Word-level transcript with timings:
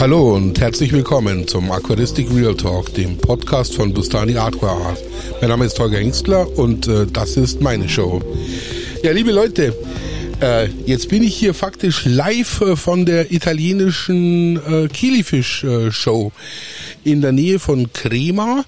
Hallo 0.00 0.36
und 0.36 0.60
herzlich 0.60 0.92
willkommen 0.92 1.48
zum 1.48 1.72
Aquaristik 1.72 2.28
Real 2.32 2.54
Talk, 2.54 2.94
dem 2.94 3.18
Podcast 3.18 3.74
von 3.74 3.92
Bustani 3.92 4.36
Aqua 4.36 4.70
Art. 4.70 5.02
Mein 5.40 5.50
Name 5.50 5.64
ist 5.64 5.76
Holger 5.80 5.98
Engstler 5.98 6.56
und 6.56 6.86
äh, 6.86 7.04
das 7.12 7.36
ist 7.36 7.60
meine 7.60 7.88
Show. 7.88 8.22
Ja, 9.02 9.10
liebe 9.10 9.32
Leute, 9.32 9.76
äh, 10.40 10.68
jetzt 10.86 11.08
bin 11.08 11.24
ich 11.24 11.34
hier 11.34 11.52
faktisch 11.52 12.04
live 12.04 12.60
äh, 12.60 12.76
von 12.76 13.06
der 13.06 13.32
italienischen 13.32 14.56
äh, 14.64 14.86
Kilifisch 14.86 15.64
äh, 15.64 15.90
Show 15.90 16.30
in 17.02 17.20
der 17.20 17.32
Nähe 17.32 17.58
von 17.58 17.92
Crema 17.92 18.64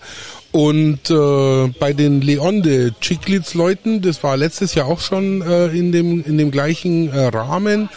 und 0.50 1.10
äh, 1.10 1.68
bei 1.78 1.92
den 1.92 2.22
Leonde 2.22 2.92
Chicklitz 3.00 3.54
Leuten, 3.54 4.02
das 4.02 4.20
war 4.24 4.36
letztes 4.36 4.74
Jahr 4.74 4.88
auch 4.88 5.00
schon 5.00 5.42
äh, 5.42 5.66
in 5.66 5.92
dem 5.92 6.24
in 6.24 6.38
dem 6.38 6.50
gleichen 6.50 7.08
Rahmen. 7.08 7.88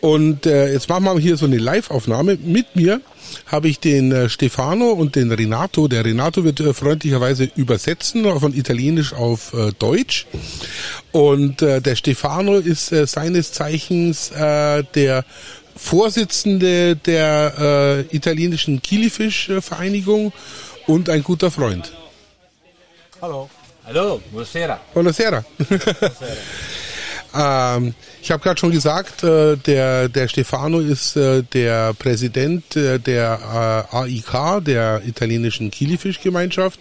Und 0.00 0.46
äh, 0.46 0.72
jetzt 0.72 0.88
machen 0.88 1.04
wir 1.04 1.18
hier 1.18 1.36
so 1.36 1.46
eine 1.46 1.58
Live-Aufnahme. 1.58 2.38
Mit 2.42 2.74
mir 2.74 3.00
habe 3.46 3.68
ich 3.68 3.80
den 3.80 4.12
äh, 4.12 4.28
Stefano 4.28 4.90
und 4.90 5.14
den 5.14 5.30
Renato. 5.30 5.88
Der 5.88 6.04
Renato 6.04 6.42
wird 6.44 6.60
äh, 6.60 6.72
freundlicherweise 6.72 7.50
übersetzen 7.54 8.24
von 8.38 8.54
Italienisch 8.54 9.12
auf 9.12 9.52
äh, 9.52 9.72
Deutsch. 9.78 10.26
Und 11.12 11.60
äh, 11.60 11.82
der 11.82 11.96
Stefano 11.96 12.56
ist 12.56 12.92
äh, 12.92 13.06
seines 13.06 13.52
Zeichens 13.52 14.30
äh, 14.30 14.84
der 14.94 15.24
Vorsitzende 15.76 16.96
der 16.96 18.06
äh, 18.10 18.16
italienischen 18.16 18.82
Kilifisch-Vereinigung 18.82 20.32
und 20.86 21.08
ein 21.08 21.22
guter 21.22 21.50
Freund. 21.50 21.92
Hallo. 23.20 23.50
Hallo, 23.86 24.20
buonasera. 24.30 24.80
Buonasera. 24.94 25.44
ähm, 27.34 27.94
ich 28.22 28.30
habe 28.30 28.42
gerade 28.42 28.58
schon 28.58 28.72
gesagt, 28.72 29.22
äh, 29.22 29.56
der, 29.56 30.08
der 30.08 30.28
Stefano 30.28 30.80
ist 30.80 31.16
äh, 31.16 31.42
der 31.42 31.94
Präsident 31.94 32.76
äh, 32.76 32.98
der 32.98 33.86
äh, 33.92 33.96
AIK, 33.96 34.64
der 34.64 35.02
italienischen 35.06 35.70
Kilifischgemeinschaft 35.70 36.80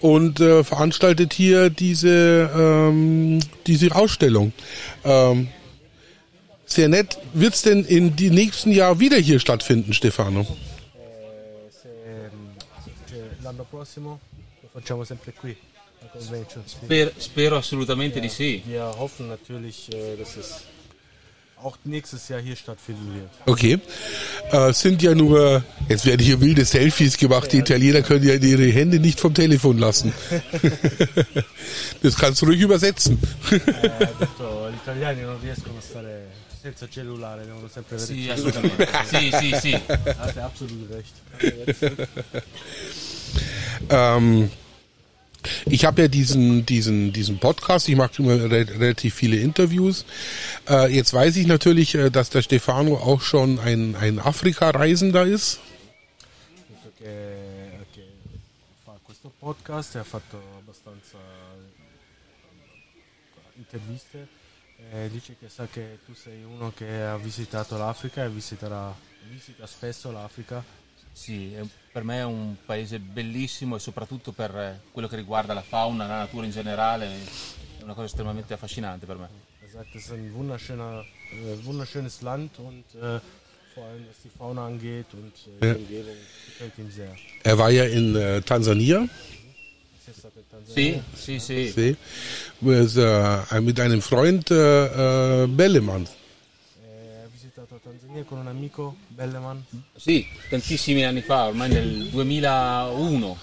und 0.00 0.40
äh, 0.40 0.62
veranstaltet 0.64 1.32
hier 1.32 1.70
diese, 1.70 2.50
ähm, 2.54 3.40
diese 3.66 3.94
Ausstellung. 3.94 4.52
Ähm, 5.04 5.48
sehr 6.66 6.88
nett. 6.88 7.18
Wird's 7.32 7.62
denn 7.62 7.84
in 7.84 8.16
die 8.16 8.30
nächsten 8.30 8.70
Jahr 8.70 9.00
wieder 9.00 9.16
hier 9.16 9.38
stattfinden, 9.38 9.92
Stefano? 9.94 10.46
Se 11.80 11.88
l'anno 13.42 13.64
prossimo 13.64 14.20
lo 14.60 14.68
facciamo 14.72 15.04
sempre 15.04 15.32
qui, 15.32 15.56
la 16.14 16.20
convention. 16.20 16.62
Sì. 16.66 16.76
Sper- 16.84 17.12
spero 17.16 17.56
assolutamente 17.56 18.20
di 18.20 18.28
sì. 18.28 18.62
Wir 18.66 18.82
hoffen 18.98 19.28
natürlich, 19.28 19.88
äh, 19.92 20.16
dass 20.16 20.36
es 20.36 20.62
auch 21.62 21.78
nächstes 21.84 22.28
Jahr 22.28 22.40
hier 22.40 22.56
stattfinden 22.56 23.14
wird. 23.14 23.30
Okay. 23.46 23.78
Äh, 24.50 24.72
sind 24.72 25.02
ja 25.02 25.14
nur, 25.14 25.64
jetzt 25.88 26.04
werden 26.04 26.20
hier 26.20 26.40
wilde 26.40 26.64
Selfies 26.64 27.16
gemacht. 27.16 27.52
Die 27.52 27.58
Italiener 27.58 28.02
können 28.02 28.26
ja 28.26 28.34
ihre 28.34 28.66
Hände 28.66 29.00
nicht 29.00 29.18
vom 29.18 29.32
Telefon 29.32 29.78
lassen. 29.78 30.12
das 32.02 32.16
kannst 32.16 32.42
du 32.42 32.46
ruhig 32.46 32.60
übersetzen. 32.60 33.18
Ho 33.50 33.56
detto, 33.56 34.68
gli 34.70 34.74
italiani 34.74 35.22
non 35.22 35.40
riescono 35.40 35.78
a 35.78 35.82
stare 35.82 36.26
senza 36.60 36.88
cellulare, 36.88 37.44
devono 37.44 37.68
sempre 37.68 37.96
avere 37.96 38.12
Sì, 38.12 38.20
il 38.20 38.30
assolutamente. 38.30 38.88
sì, 39.06 39.32
sì, 39.38 39.56
sì. 39.60 39.80
du 39.86 40.40
absolut 40.40 40.90
recht. 40.90 41.12
Ähm, 43.90 44.50
ich 45.66 45.84
habe 45.84 46.02
ja 46.02 46.08
diesen, 46.08 46.66
diesen, 46.66 47.12
diesen 47.12 47.38
Podcast, 47.38 47.88
ich 47.88 47.96
mache 47.96 48.22
immer 48.22 48.50
re 48.50 48.66
relativ 48.78 49.14
viele 49.14 49.36
Interviews. 49.36 50.04
Äh, 50.68 50.94
jetzt 50.94 51.12
weiß 51.12 51.36
ich 51.36 51.46
natürlich, 51.46 51.94
äh, 51.94 52.10
dass 52.10 52.30
der 52.30 52.42
Stefano 52.42 52.96
auch 52.96 53.22
schon 53.22 53.58
ein, 53.60 53.96
ein 53.96 54.18
Afrika-Reisender 54.18 55.24
ist. 55.24 55.60
Fa 58.84 58.98
questo 59.04 59.30
podcast 59.38 59.94
ha 59.96 60.04
fatto 60.04 60.38
abbastanza 60.58 61.18
eh, 61.18 61.84
interviste 63.58 64.26
e 64.92 65.08
dice 65.10 65.36
che 65.38 65.48
sa 65.48 65.66
che 65.70 65.98
tu 66.06 66.14
sei 66.14 66.42
uno 66.44 66.72
che 66.74 67.02
ha 67.02 67.16
visitato 67.16 67.76
l'Africa 67.76 68.24
e 68.24 68.28
visiterà, 68.28 68.94
visita 69.28 69.66
spesso 69.66 70.10
l'Africa 70.10 70.62
Sì, 71.16 71.52
è- 71.54 71.62
per 71.92 72.02
me 72.02 72.18
è 72.18 72.24
un 72.24 72.56
paese 72.66 72.98
bellissimo 72.98 73.76
e 73.76 73.78
soprattutto 73.78 74.32
per 74.32 74.50
eh, 74.56 74.80
quello 74.90 75.06
che 75.06 75.14
riguarda 75.14 75.54
la 75.54 75.62
fauna, 75.62 76.06
la 76.08 76.18
natura 76.18 76.44
in 76.44 76.50
generale, 76.50 77.06
è 77.78 77.82
una 77.84 77.94
cosa 77.94 78.06
estremamente 78.06 78.52
affascinante 78.52 79.06
per 79.06 79.16
me. 79.16 79.28
Er 79.62 79.70
sagt, 79.70 79.94
es 79.94 80.02
ist 80.06 80.10
ein 80.12 80.32
wunderschöner, 80.34 81.04
wunderschönes 81.62 82.20
Land 82.22 82.58
und 82.58 82.84
äh, 82.96 83.20
vor 83.74 83.84
allem 83.86 84.04
was 84.08 84.16
die 84.24 84.30
Fauna 84.36 84.66
angeht 84.66 85.06
und 85.12 85.32
äh, 85.62 85.66
Ja. 85.68 85.74
die 85.74 85.80
Umgebung 85.82 86.16
gefällt 86.46 86.78
ihm 86.78 86.90
sehr. 86.90 87.14
Er 87.44 87.58
war 87.58 87.70
ja 87.70 87.84
in 87.84 88.16
äh, 88.16 88.42
Tansania? 88.42 89.08
Sì, 90.66 91.00
sì, 91.16 91.38
sì. 91.38 91.96
Äh, 92.62 93.60
mit 93.60 93.78
einem 93.80 94.02
Freund 94.02 94.50
äh, 94.50 95.46
Bellemann. 95.46 96.06
Tanzania 98.14 98.24
con 98.24 98.38
un 98.38 98.46
amico, 98.46 98.94
Belleman. 99.08 99.64
Sì, 99.96 100.24
tantissimi 100.48 101.04
anni 101.04 101.20
fa, 101.20 101.46
ormai 101.46 101.68
nel 101.68 102.08
2001. 102.10 103.38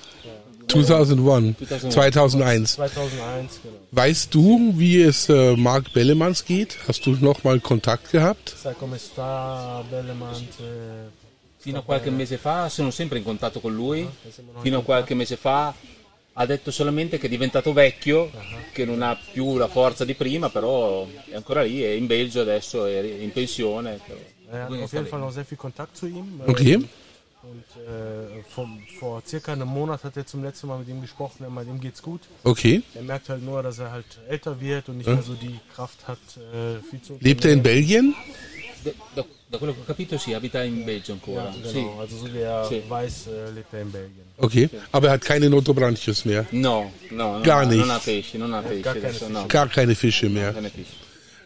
2001, 0.66 1.54
2001. 1.56 1.56
2001. 1.90 2.76
2001, 2.78 3.60
genau. 3.62 3.78
Weißt 3.92 4.34
du, 4.34 4.72
wie 4.78 5.04
es 5.04 5.28
äh, 5.28 5.58
Mark 5.58 5.92
Bellemanns 5.92 6.46
geht? 6.46 6.78
Hast 6.88 7.06
du 7.06 7.18
noch 7.20 7.44
mal 7.44 7.60
Kontakt 7.60 8.12
gehabt? 8.12 8.56
Sai 8.56 8.74
come 8.76 8.98
sta 8.98 9.84
Belleman? 9.90 10.36
eh, 10.60 11.10
Fino 11.58 11.80
a 11.80 11.84
qualche 11.84 12.10
mese 12.10 12.38
fa 12.38 12.70
sono 12.70 12.90
sempre 12.92 13.18
in 13.18 13.24
contatto 13.26 13.60
con 13.60 13.76
lui. 13.76 14.02
noi 14.02 14.62
Fino 14.62 14.80
a 14.80 14.84
qualche 14.84 15.14
mese 15.14 15.36
fa 15.36 15.74
ha 16.34 16.46
detto 16.46 16.72
solamente 16.72 17.18
che 17.18 17.26
è 17.26 17.30
diventato 17.30 17.74
vecchio, 17.74 18.32
che 18.72 18.86
non 18.86 19.02
ha 19.02 19.18
più 19.34 19.58
la 19.58 19.68
forza 19.68 20.06
di 20.06 20.14
prima, 20.14 20.50
però 20.50 21.06
è 21.30 21.36
ancora 21.36 21.62
lì, 21.64 21.82
è 21.82 21.90
in 21.90 22.08
Belgio 22.08 22.40
adesso, 22.40 22.86
è 22.86 23.02
in 23.02 23.32
pensione. 23.34 24.00
però. 24.08 24.18
Er 24.52 24.64
hat 24.66 24.72
auf 24.72 24.94
jeden. 24.94 25.08
Fall 25.08 25.20
noch 25.20 25.32
sehr 25.32 25.46
viel 25.46 25.58
Kontakt 25.58 25.96
zu 25.98 26.08
ihm. 26.08 26.42
äh, 26.46 26.50
Okay. 26.50 26.76
Und 27.44 27.64
äh, 27.88 28.44
vom, 28.54 28.80
vor 29.00 29.24
circa 29.26 29.54
einem 29.54 29.68
Monat 29.68 30.04
hat 30.04 30.16
er 30.16 30.28
zum 30.28 30.44
letzten 30.44 30.68
Mal 30.68 30.78
mit 30.78 30.88
ihm 30.90 31.02
gesprochen. 31.02 31.44
Er 31.44 31.50
meint, 31.50 31.68
ihm 31.68 31.80
geht's 31.82 32.00
gut. 32.02 32.22
Okay. 32.44 32.84
Er 32.94 33.02
merkt 33.02 33.30
halt 33.30 33.44
nur, 33.44 33.64
dass 33.64 33.80
er 33.80 33.90
halt 33.92 34.06
älter 34.30 34.62
wird 34.62 34.90
und 34.90 34.98
nicht 35.00 35.08
mehr 35.10 35.24
so 35.24 35.34
die 35.34 35.60
Kraft 35.74 36.08
hat, 36.08 36.20
äh, 36.38 36.80
viel 36.88 37.02
zu 37.02 37.18
Lebt 37.20 37.44
er 37.46 37.54
in. 37.54 37.64
Belgien? 37.64 38.14
Da, 38.84 38.92
da- 39.16 39.26
da 39.50 39.58
quello 39.58 39.74
che 39.74 39.80
ho 39.80 39.84
capito 39.86 40.18
si 40.20 40.34
abita 40.36 40.62
in 40.64 40.86
Belgio 40.86 41.14
ancora. 41.16 41.46
Ja, 41.46 41.52
Sì. 41.68 41.74
genau. 41.74 42.00
Also 42.00 42.18
so 42.18 42.32
wie 42.32 42.40
er 42.42 42.66
Sì. 42.68 42.82
weiß, 42.88 43.28
äh, 43.28 43.50
lebt 43.56 43.74
er 43.74 43.82
in 43.82 43.92
Belgien. 43.92 44.24
Okay. 44.38 44.70
Aber 44.92 45.08
er 45.08 45.14
hat 45.14 45.22
keine 45.22 45.50
Notobranchius 45.50 46.26
mehr. 46.26 46.46
No, 46.52 46.92
no, 47.10 47.38
no, 47.40 47.44
Gar 47.44 47.66
nicht. 47.66 47.80
non 47.80 47.90
ha 47.92 47.98
pesci, 48.00 48.38
non 48.38 48.54
ha 48.54 48.62
pesci 48.62 48.82
gar 48.84 48.94
keine 48.96 49.08
adesso, 49.08 49.30
no. 49.30 49.46
Gar 49.48 49.68
keine 49.68 49.96
Fische 49.96 50.30
mehr. 50.30 50.54
Keine 50.54 50.70
pesci. 50.70 50.94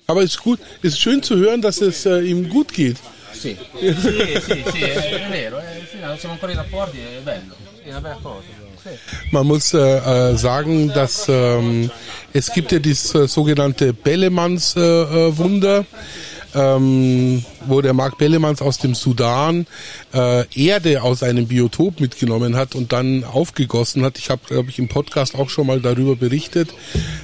Aber 0.07 0.21
es 0.21 0.31
ist 0.31 0.41
gut, 0.41 0.59
ist 0.81 0.99
schön 0.99 1.23
zu 1.23 1.35
hören, 1.37 1.61
dass 1.61 1.81
es 1.81 2.05
äh, 2.05 2.19
ihm 2.19 2.49
gut 2.49 2.71
geht. 2.73 2.97
Sì, 3.33 3.57
sì, 3.79 3.91
sì, 3.93 4.63
sì, 4.71 4.81
è, 4.81 4.95
è 4.95 5.29
vero, 5.29 5.57
è, 5.57 5.81
sì, 5.91 5.99
non 5.99 6.17
siamo 6.17 6.33
ancora 6.35 6.51
in 6.51 6.57
rapporti, 6.57 6.99
è 6.99 7.19
bello, 7.21 7.55
sì, 7.75 7.89
è 7.89 7.89
una 7.89 8.01
bella 8.01 8.19
cosa. 8.21 8.43
Sì. 8.81 8.89
Man 9.31 9.47
muss 9.47 9.73
äh, 9.73 9.79
äh, 9.79 10.37
sagen, 10.37 10.89
dass 10.93 11.25
ähm, 11.27 11.89
es 12.33 12.51
gibt 12.51 12.71
ja 12.71 12.79
dieses 12.79 13.15
äh, 13.15 13.27
sogenannte 13.27 13.93
Bellemanns 13.93 14.75
äh, 14.75 14.79
äh, 14.79 15.37
Wunder, 15.37 15.85
ähm, 16.53 17.43
wo 17.65 17.81
der 17.81 17.93
Mark 17.93 18.17
Bellemanns 18.19 18.61
aus 18.61 18.77
dem 18.77 18.93
Sudan 18.93 19.65
äh, 20.13 20.45
Erde 20.55 21.01
aus 21.01 21.23
einem 21.23 21.47
Biotop 21.47 21.99
mitgenommen 21.99 22.55
hat 22.55 22.75
und 22.75 22.93
dann 22.93 23.23
aufgegossen 23.23 24.03
hat. 24.03 24.19
Ich 24.19 24.29
habe, 24.29 24.41
glaube 24.47 24.69
ich, 24.69 24.77
im 24.77 24.87
Podcast 24.87 25.35
auch 25.35 25.49
schon 25.49 25.65
mal 25.67 25.81
darüber 25.81 26.15
berichtet, 26.15 26.69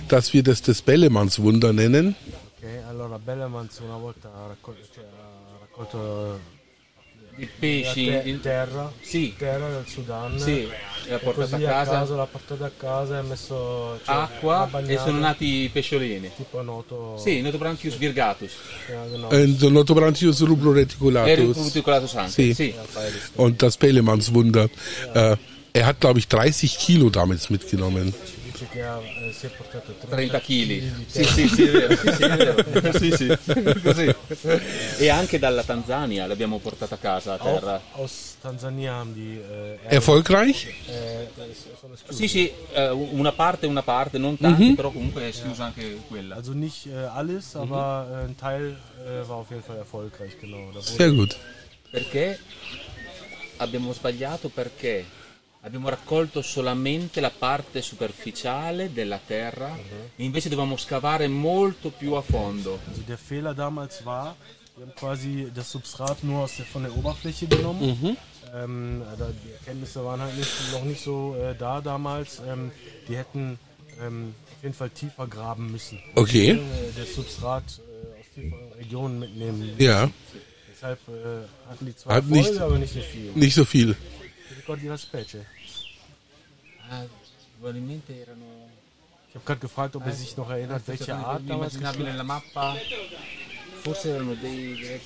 dass 0.07 0.33
wir 0.33 0.41
das 0.41 0.63
das 0.63 0.81
Bellemanns 0.81 1.39
Wunder 1.39 1.73
nennen. 1.73 2.15
Ok, 3.11 3.17
allora 3.17 3.17
Belleman 3.19 3.67
una 3.81 3.97
volta 3.97 4.31
ha 4.33 4.47
raccolto, 4.47 4.81
cioè, 4.93 5.03
raccolto 5.59 6.39
I 7.37 7.43
la 7.43 7.49
pesci, 7.59 8.05
te- 8.05 8.21
in- 8.25 8.39
terra, 8.39 8.91
sì, 9.01 9.33
terra 9.37 9.69
del 9.69 9.83
Sudan. 9.85 10.39
sì, 10.39 10.67
l'ha 11.07 11.15
E 11.15 11.19
portata 11.19 11.55
a 11.55 11.59
casa, 11.59 12.15
l'ha 12.15 12.25
portato 12.25 12.63
a 12.63 12.71
casa 12.77 13.15
e 13.15 13.17
ha 13.19 13.21
messo 13.23 13.99
cioè, 14.05 14.15
acqua 14.15 14.65
e 14.67 14.69
bagnato, 14.69 15.01
sono 15.05 15.19
nati 15.19 15.45
i 15.63 15.69
pesciolini. 15.69 16.31
tipo 16.35 16.59
a 16.59 16.61
noto. 16.61 17.17
Sì, 17.17 17.41
Notobranchius 17.41 17.97
virgatus. 17.97 18.51
Ja, 18.89 19.05
genau. 19.07 19.29
Äh, 19.31 19.55
so 19.57 19.69
Notobranchius 19.69 20.41
E 20.41 20.45
rubroreticulatus. 20.45 21.55
Ruticulatus 21.57 22.15
anche. 22.15 22.31
Sì. 22.31 22.53
Sì. 22.53 22.73
Und 23.35 23.61
das 23.61 23.77
Bellemanns 23.77 24.31
Wunder. 24.33 24.69
Äh, 25.13 25.37
er 25.73 25.85
hat, 25.85 25.99
glaube 25.99 26.19
ich, 26.19 26.27
30 26.27 26.77
Kilo 26.77 27.09
damals 27.09 27.49
mitgenommen. 27.49 28.13
Dice 28.61 28.67
che 28.69 28.83
ha, 28.83 28.99
eh, 28.99 29.33
si 29.33 29.47
è 29.47 29.49
portato 29.49 29.91
30 29.93 30.39
kg. 30.39 30.45
di 30.45 30.93
Sì, 31.07 31.23
sì, 31.23 31.47
sì, 31.47 31.63
è 31.63 31.71
vero. 31.71 31.95
Sì, 31.95 32.11
sì, 32.13 32.23
è 32.23 32.35
vero. 32.35 32.97
Sì, 32.97 33.11
sì. 33.11 33.37
Così. 33.81 34.15
E 34.99 35.09
anche 35.09 35.39
dalla 35.39 35.63
Tanzania 35.63 36.27
l'abbiamo 36.27 36.59
portata 36.59 36.93
a 36.93 36.97
casa 36.99 37.33
a 37.33 37.37
terra. 37.39 37.81
Aus 37.93 38.35
haben 38.43 39.13
die 39.13 39.39
äh, 39.39 39.79
Erde- 39.83 39.95
Erfolgreich? 39.95 40.67
esclusi. 41.91 42.03
Sì, 42.09 42.27
sì, 42.27 42.51
eh, 42.73 42.89
una 42.89 43.31
parte, 43.31 43.65
una 43.65 43.81
parte, 43.81 44.19
non 44.19 44.37
tanti, 44.37 44.73
però 44.73 44.91
comunque 44.91 45.23
è 45.23 45.27
esclusa 45.27 45.65
anche 45.65 45.99
quella. 46.07 46.35
Also 46.35 46.53
nicht 46.53 46.85
äh, 46.85 46.93
alles, 46.93 47.55
aber 47.55 48.07
äh, 48.11 48.25
ein 48.25 48.35
Teil 48.37 48.77
war 49.27 49.37
auf 49.37 49.49
jeden 49.49 49.63
Fall 49.63 49.77
erfolgreich, 49.77 50.39
genau. 50.39 50.71
Sehr 50.81 51.11
gut. 51.11 51.35
perché 51.89 52.39
abbiamo 53.57 53.91
sbagliato 53.91 54.49
perché 54.49 55.19
abbiamo 55.61 55.89
raccolto 55.89 56.41
solamente 56.41 57.19
la 57.21 57.29
parte 57.31 57.81
superficiale 57.81 58.91
della 58.91 59.19
terra 59.25 59.77
e 60.15 60.23
invece 60.23 60.49
dovevamo 60.49 60.77
scavare 60.77 61.27
molto 61.27 61.89
più 61.89 62.13
a 62.13 62.21
fondo. 62.21 62.79
Also 62.87 63.01
der 63.05 63.17
Fehler 63.17 63.53
damals 63.53 64.01
war, 64.03 64.35
wir 64.75 64.85
haben 64.85 64.93
quasi 64.95 65.49
das 65.53 65.69
Substrat 65.69 66.23
nur 66.23 66.41
aus 66.43 66.55
der, 66.55 66.65
von 66.65 66.83
der 66.83 66.95
Oberfläche 66.95 67.45
genommen. 67.47 68.17
Ähm, 68.53 69.01
da, 69.17 69.27
die 69.43 69.51
Erkenntnisse 69.51 70.03
waren 70.03 70.19
halt 70.19 70.35
nicht, 70.37 70.49
noch 70.73 70.83
nicht 70.83 71.01
so 71.03 71.35
äh, 71.35 71.55
da 71.57 71.79
damals. 71.79 72.41
Ähm, 72.45 72.71
die 73.07 73.15
hätten 73.15 73.57
ähm, 74.01 74.33
auf 74.57 74.63
jeden 74.63 74.75
Fall 74.75 74.89
tiefer 74.89 75.27
graben 75.27 75.71
müssen. 75.71 75.99
Okay. 76.15 76.51
Äh, 76.51 76.59
das 76.97 77.13
Substrat 77.15 77.63
äh, 77.63 78.19
aus 78.19 78.25
tieferen 78.33 78.71
Regionen 78.77 79.19
mitnehmen. 79.19 79.73
Ja, 79.77 80.09
Deshalb 80.73 80.99
äh, 81.09 81.69
hatten 81.69 81.85
die 81.85 81.95
zwar 81.95 82.15
Hat 82.15 82.23
Erfolge, 82.23 82.49
nicht- 82.49 82.59
aber 82.61 82.77
nicht 82.79 82.93
so 82.93 83.01
viel. 83.01 83.31
nicht 83.35 83.53
so 83.53 83.63
viel. 83.65 83.95
Ricordi 84.71 84.87
la 84.87 84.97
specie? 84.97 85.45
Ah, 86.89 87.05
probabilmente 87.59 88.21
erano 88.21 88.69
Ich 89.27 89.35
habe 89.35 89.45
gerade 89.45 89.59
gefragt, 89.59 89.95
ob 89.97 90.05
er 90.05 90.13
sich 90.13 90.37
noch 90.37 90.49
erinnert, 90.49 90.87
welche 90.87 91.13
Art 91.13 91.41
damals 91.45 91.77
mappa. 91.77 92.77
Forse 93.83 94.11
erano 94.11 94.35
dei 94.35 94.99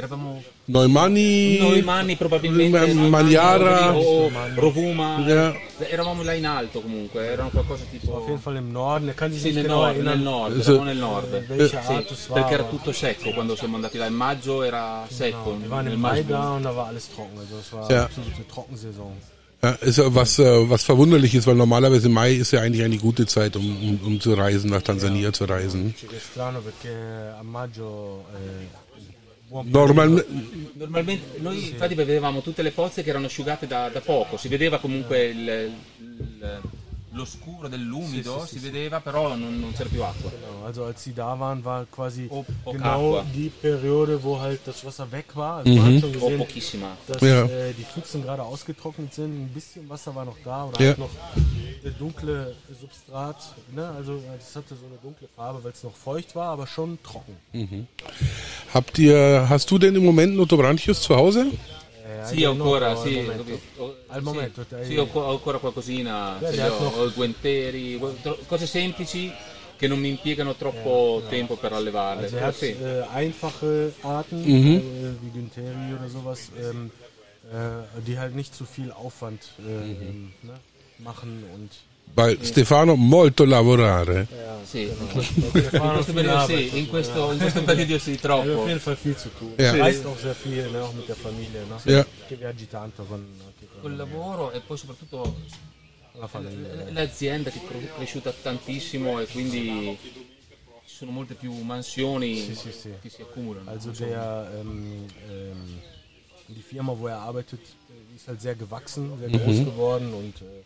eravamo 0.00 0.42
Neumanni. 0.64 1.58
noi 1.58 1.82
mani 1.82 2.16
probabilmente 2.16 2.92
Maniara. 2.94 3.94
o, 3.94 4.24
o 4.26 4.30
Rovuma 4.54 5.22
Ja. 5.26 5.54
eravamo 5.90 6.22
là 6.22 6.32
in 6.32 6.46
alto 6.46 6.80
comunque 6.80 7.26
erano 7.26 7.50
qualcosa 7.50 7.84
tipo 7.90 8.14
Auf 8.16 8.26
jeden 8.26 8.40
Fall 8.40 8.56
im 8.56 8.70
Norden. 8.72 9.08
Er 9.08 9.14
kann 9.14 9.30
sich 9.32 9.42
sì, 9.42 9.52
nel 9.52 9.66
nord, 9.66 9.96
nel 9.98 10.18
nord, 10.18 10.60
So- 10.62 10.82
nel 10.82 10.96
nord 10.96 11.28
welche 11.48 11.68
Sì, 11.68 11.74
war. 12.28 12.40
perché 12.40 12.54
era 12.54 12.64
tutto 12.64 12.92
secco 12.92 13.30
quando 13.32 13.54
siamo 13.56 13.76
andati 13.76 13.98
là 13.98 14.06
in 14.06 14.14
maggio 14.14 14.62
era 14.62 15.04
secco 15.08 15.50
Genau, 15.52 15.60
wir 15.60 15.68
waren 15.68 15.84
nel 15.84 15.94
im 15.94 16.00
Mai 16.00 16.20
maggio. 16.22 16.32
da 16.34 16.50
und 16.52 16.62
da 16.64 16.74
war 16.74 16.86
alles 16.88 17.08
trocken. 17.14 17.38
Also 17.38 17.58
es 17.58 17.72
war 17.72 17.90
Ja. 17.90 18.02
absolute 18.04 18.44
Trockensaison. 18.48 19.12
Ja, 19.62 19.72
ist 19.82 19.98
ja 19.98 20.04
was, 20.14 20.38
äh, 20.38 20.70
was 20.70 20.82
verwunderlich 20.84 21.34
ist, 21.34 21.46
weil 21.46 21.54
normalerweise 21.54 22.08
Mai 22.08 22.32
ist 22.32 22.50
ja 22.52 22.60
eigentlich 22.62 22.82
eine 22.82 22.96
gute 22.96 23.26
Zeit, 23.26 23.56
um, 23.56 23.76
um, 23.82 24.00
um 24.06 24.18
zu 24.18 24.32
reisen, 24.32 24.70
nach 24.70 24.80
Tansania 24.80 25.32
zu 25.34 25.44
reisen. 25.44 25.94
Strano 26.32 26.60
perché 26.60 26.88
a 27.38 27.42
maggio 27.42 28.24
eh, 28.34 28.66
Normal, 29.64 30.24
Normalmente 30.74 31.38
noi 31.40 31.70
infatti 31.70 31.94
vedevamo 31.94 32.40
tutte 32.40 32.62
le 32.62 32.70
pozze 32.70 33.02
che 33.02 33.10
erano 33.10 33.26
asciugate 33.26 33.66
da, 33.66 33.88
da 33.88 34.00
poco, 34.00 34.36
si 34.36 34.48
vedeva 34.48 34.78
comunque 34.78 35.24
il, 35.26 35.72
il- 35.98 36.60
lo 37.12 37.24
scuro 37.24 37.66
dell'umido, 37.68 38.46
si 38.46 38.58
vedeva 38.60 39.00
però 39.00 39.34
non, 39.34 39.58
non 39.58 39.72
c'era 39.72 39.88
più 39.88 40.02
acqua. 40.04 40.30
Genau, 40.30 40.64
also 40.64 40.84
als 40.84 41.02
sie 41.02 41.12
da 41.12 41.34
waren, 41.38 41.60
war 41.64 41.84
quasi 41.90 42.26
O- 42.30 42.44
o 42.64 42.70
genau 42.72 43.14
Capua. 43.16 43.24
die 43.34 43.48
Periode, 43.60 44.22
wo 44.22 44.38
halt 44.38 44.60
das 44.64 44.84
Wasser 44.84 45.10
weg 45.10 45.34
war. 45.34 45.56
Also 45.58 45.72
man 45.74 45.94
hat 45.96 46.00
schon 46.02 46.12
gesehen, 46.12 46.82
dass 47.08 47.20
Ja. 47.20 47.44
äh, 47.46 47.72
die 47.76 47.82
Pfützen 47.84 48.22
gerade 48.22 48.42
ausgetrocknet 48.42 49.12
sind. 49.12 49.32
Ein 49.44 49.48
bisschen 49.52 49.88
Wasser 49.88 50.14
war 50.14 50.24
noch 50.24 50.36
da 50.44 50.66
oder 50.66 50.80
Ja. 50.80 50.88
halt 50.90 50.98
noch 50.98 51.10
eine 51.82 51.92
dunkle 51.94 52.54
Substrat. 52.80 53.36
Ne? 53.74 53.88
Also 53.88 54.12
äh, 54.14 54.38
das 54.38 54.54
hatte 54.54 54.76
so 54.76 54.86
eine 54.86 54.98
dunkle 55.02 55.26
Farbe, 55.34 55.64
weil 55.64 55.72
es 55.72 55.82
noch 55.82 55.96
feucht 55.96 56.36
war, 56.36 56.50
aber 56.52 56.66
schon 56.68 56.96
trocken. 57.02 57.36
habt 58.72 58.98
ihr, 58.98 59.46
hast 59.48 59.68
du 59.70 59.78
denn 59.78 59.96
im 59.96 60.04
Moment 60.04 60.36
Notobranchius 60.36 61.02
zu 61.02 61.16
Hause? 61.16 61.46
Eh, 61.52 61.56
Sì, 62.30 62.42
no, 62.42 62.50
ancora, 62.50 62.92
no, 62.92 63.00
al 63.00 63.08
sì, 63.08 63.14
momento. 63.14 63.60
ho- 63.76 63.96
Al 64.06 64.18
sì, 64.18 64.24
momento, 64.24 64.66
dai. 64.68 64.84
sì, 64.86 64.96
ho, 64.96 65.08
ho 65.12 65.30
ancora 65.30 65.58
qualcosina, 65.58 66.36
Beh, 66.38 66.60
ha 66.62 66.72
ho, 66.72 66.88
ho 66.88 67.12
guenteri, 67.12 68.00
cose 68.46 68.66
semplici 68.66 69.32
che 69.76 69.88
non 69.88 69.98
mi 69.98 70.08
impiegano 70.08 70.54
troppo 70.54 71.22
tempo 71.28 71.56
per 71.56 71.72
allevarle. 71.72 72.24
Also 72.24 72.36
er 72.36 72.42
hat 72.44 72.54
sì. 72.54 72.66
äh, 72.66 73.00
einfache 73.12 73.92
Arten, 74.02 74.44
äh, 74.44 75.22
wie 75.22 75.30
Güntheri 75.30 75.94
oder 75.94 76.08
sowas, 76.08 76.50
ähm, 76.58 76.90
äh, 77.50 78.00
die 78.06 78.18
halt 78.18 78.34
nicht 78.34 78.54
zu 78.54 78.64
viel 78.66 78.92
Aufwand 78.92 79.40
äh, 79.58 79.62
ähm, 79.62 80.32
ne, 80.42 80.60
machen 80.98 81.44
und 81.54 81.70
Stefano 82.40 82.94
molto 82.96 83.44
lavorare. 83.44 84.26
Sì. 84.70 84.88
Arbeit. 85.72 86.44
sì, 86.44 86.78
in 86.78 86.88
questo, 86.88 87.32
in 87.32 87.38
questo 87.38 87.62
periodo 87.64 87.98
sì, 87.98 88.10
auf 88.12 88.20
troppo. 88.20 88.62
jeden 88.66 88.78
Fall 88.78 88.96
viel 88.96 89.16
zu 89.16 89.28
tun. 89.36 89.52
Ja. 89.56 89.74
Er 89.74 89.80
reist 89.80 90.04
auch 90.06 90.16
sehr 90.20 90.34
viel, 90.34 90.70
ne, 90.70 90.78
auch 90.78 90.92
mit 90.94 91.08
der 91.08 91.16
Familie. 91.16 91.64
Ne? 91.64 91.92
Ja. 91.92 92.06
Che 92.28 92.36
viaggi 92.36 92.68
tanto 92.68 93.02
con, 93.02 93.26
con 93.58 93.80
Col 93.80 93.96
lavoro 93.96 94.52
e 94.52 94.60
poi 94.60 94.76
soprattutto 94.76 95.34
la 96.12 96.28
famiglia. 96.28 96.90
l'azienda 96.90 97.50
che 97.50 97.58
è 97.58 97.94
cresciuta 97.96 98.32
tantissimo 98.32 99.18
e 99.18 99.26
quindi 99.26 99.98
ci 100.86 100.94
sono 100.96 101.10
molte 101.10 101.34
più 101.34 101.52
mansioni 101.62 102.36
Sì, 102.36 102.54
sì, 102.54 102.70
sì. 102.70 102.90
che 103.02 103.08
si 103.08 103.22
accumulano. 103.22 103.68
Also 103.70 103.90
der, 103.90 104.52
ähm, 104.60 105.06
ähm, 105.28 105.80
die 106.46 106.62
Firma, 106.62 106.92
wo 106.96 107.08
er 107.08 107.16
arbeitet, 107.18 107.60
ist 108.14 108.28
halt 108.28 108.40
sehr 108.40 108.54
gewachsen, 108.54 109.18
sehr 109.18 109.30
groß 109.30 109.64
geworden 109.64 110.12
und 110.12 110.34
äh, 110.42 110.62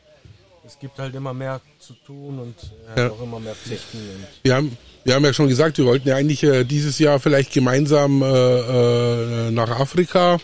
es 0.66 0.78
gibt 0.78 0.99
halt 0.99 1.14
immer 1.14 1.34
mehr 1.34 1.61
zu 1.78 1.93
tun 2.06 2.38
und 2.38 2.56
hat 2.90 2.99
Ja. 2.99 3.11
auch 3.11 3.22
immer 3.22 3.40
mehr 3.40 3.55
Pflichten. 3.55 3.99
Und 3.99 4.26
Wir 4.43 4.55
haben, 4.56 4.76
wir 5.05 5.14
haben 5.14 5.25
ja 5.25 5.32
schon 5.32 5.49
gesagt, 5.49 5.76
wir 5.78 5.84
wollten 5.84 6.08
ja 6.08 6.16
eigentlich 6.16 6.43
äh, 6.43 6.64
dieses 6.64 6.99
Jahr 6.99 7.20
vielleicht 7.20 7.52
gemeinsam 7.52 8.22
äh, 8.22 8.26
äh, 8.26 9.50
nach 9.50 9.70
Afrika, 9.78 10.38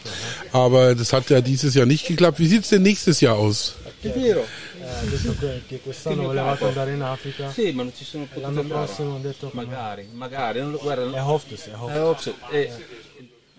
aber 0.53 0.95
das 0.95 1.13
hat 1.13 1.31
ja 1.31 1.41
dieses 1.41 1.75
Jahr 1.75 1.87
nicht 1.87 2.07
geklappt. 2.07 2.39
Wie 2.39 2.47
sieht's 2.47 2.69
denn 2.69 2.83
nächstes 2.83 3.21
Jahr 3.21 3.37
aus? 3.37 3.75
È 4.03 4.09
vero? 4.09 4.41
Eh, 4.41 4.85
ha 4.87 5.05
detto 5.05 5.35
che, 5.69 5.79
quest'anno 5.81 6.23
volevate 6.25 6.65
andare 6.65 6.93
in 6.93 7.03
Africa. 7.03 7.51
Sì, 7.53 7.73
ma 7.73 7.83
non 7.83 7.93
ci 7.95 8.05
sono 8.05 8.25
potuto 8.25 8.47
L'anno 8.47 8.63
prossimo 8.65 9.17
ha 9.17 9.19
detto 9.19 9.51
Magari, 9.53 10.09
magari. 10.13 10.61
Non 10.61 10.77
guarda, 10.81 11.03
er 11.17 11.23
hofft 11.27 11.53
es, 11.53 11.67
er 11.67 11.79
hofft 11.79 12.35
Eh, 12.51 12.61
eh, 12.61 12.71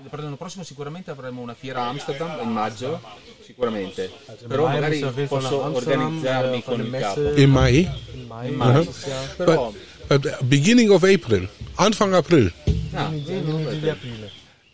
l'anno 0.10 0.36
prossimo 0.36 0.64
sicuramente 0.64 1.12
avremo 1.12 1.42
una 1.42 1.54
fiera 1.54 1.84
a 1.84 1.90
Amsterdam 1.90 2.40
in 2.42 2.50
maggio, 2.52 3.00
sicuramente. 3.52 4.10
Però 4.48 4.64
Mai 4.66 4.74
magari 4.76 5.00
muss 5.00 5.10
auf 5.10 5.18
jeden 5.18 5.28
Fall 5.30 5.42
posso 5.42 5.58
nach 5.58 5.66
Amsterdam, 5.66 6.02
organizzarmi 6.02 6.58
äh, 6.58 6.62
con 6.64 6.76
von 6.78 6.86
il 6.86 6.92
der 6.92 7.02
capo. 7.02 7.20
Messe 7.22 7.42
Im 7.42 7.50
Mai? 7.52 7.90
im 8.14 8.28
Mai 8.28 8.52
Mai. 8.52 8.74
nächstes 8.74 9.06
Jahr. 9.08 9.26
Però, 9.38 9.74
But, 10.08 10.22
but 10.24 10.50
beginning 10.50 10.90
of 10.92 11.04
April, 11.04 11.48
Anfang 11.78 12.14
April, 12.14 12.52
ah, 12.94 13.10
Im 13.12 13.24
Juni 13.26 13.80
di 13.80 13.90
aprile. 13.90 14.30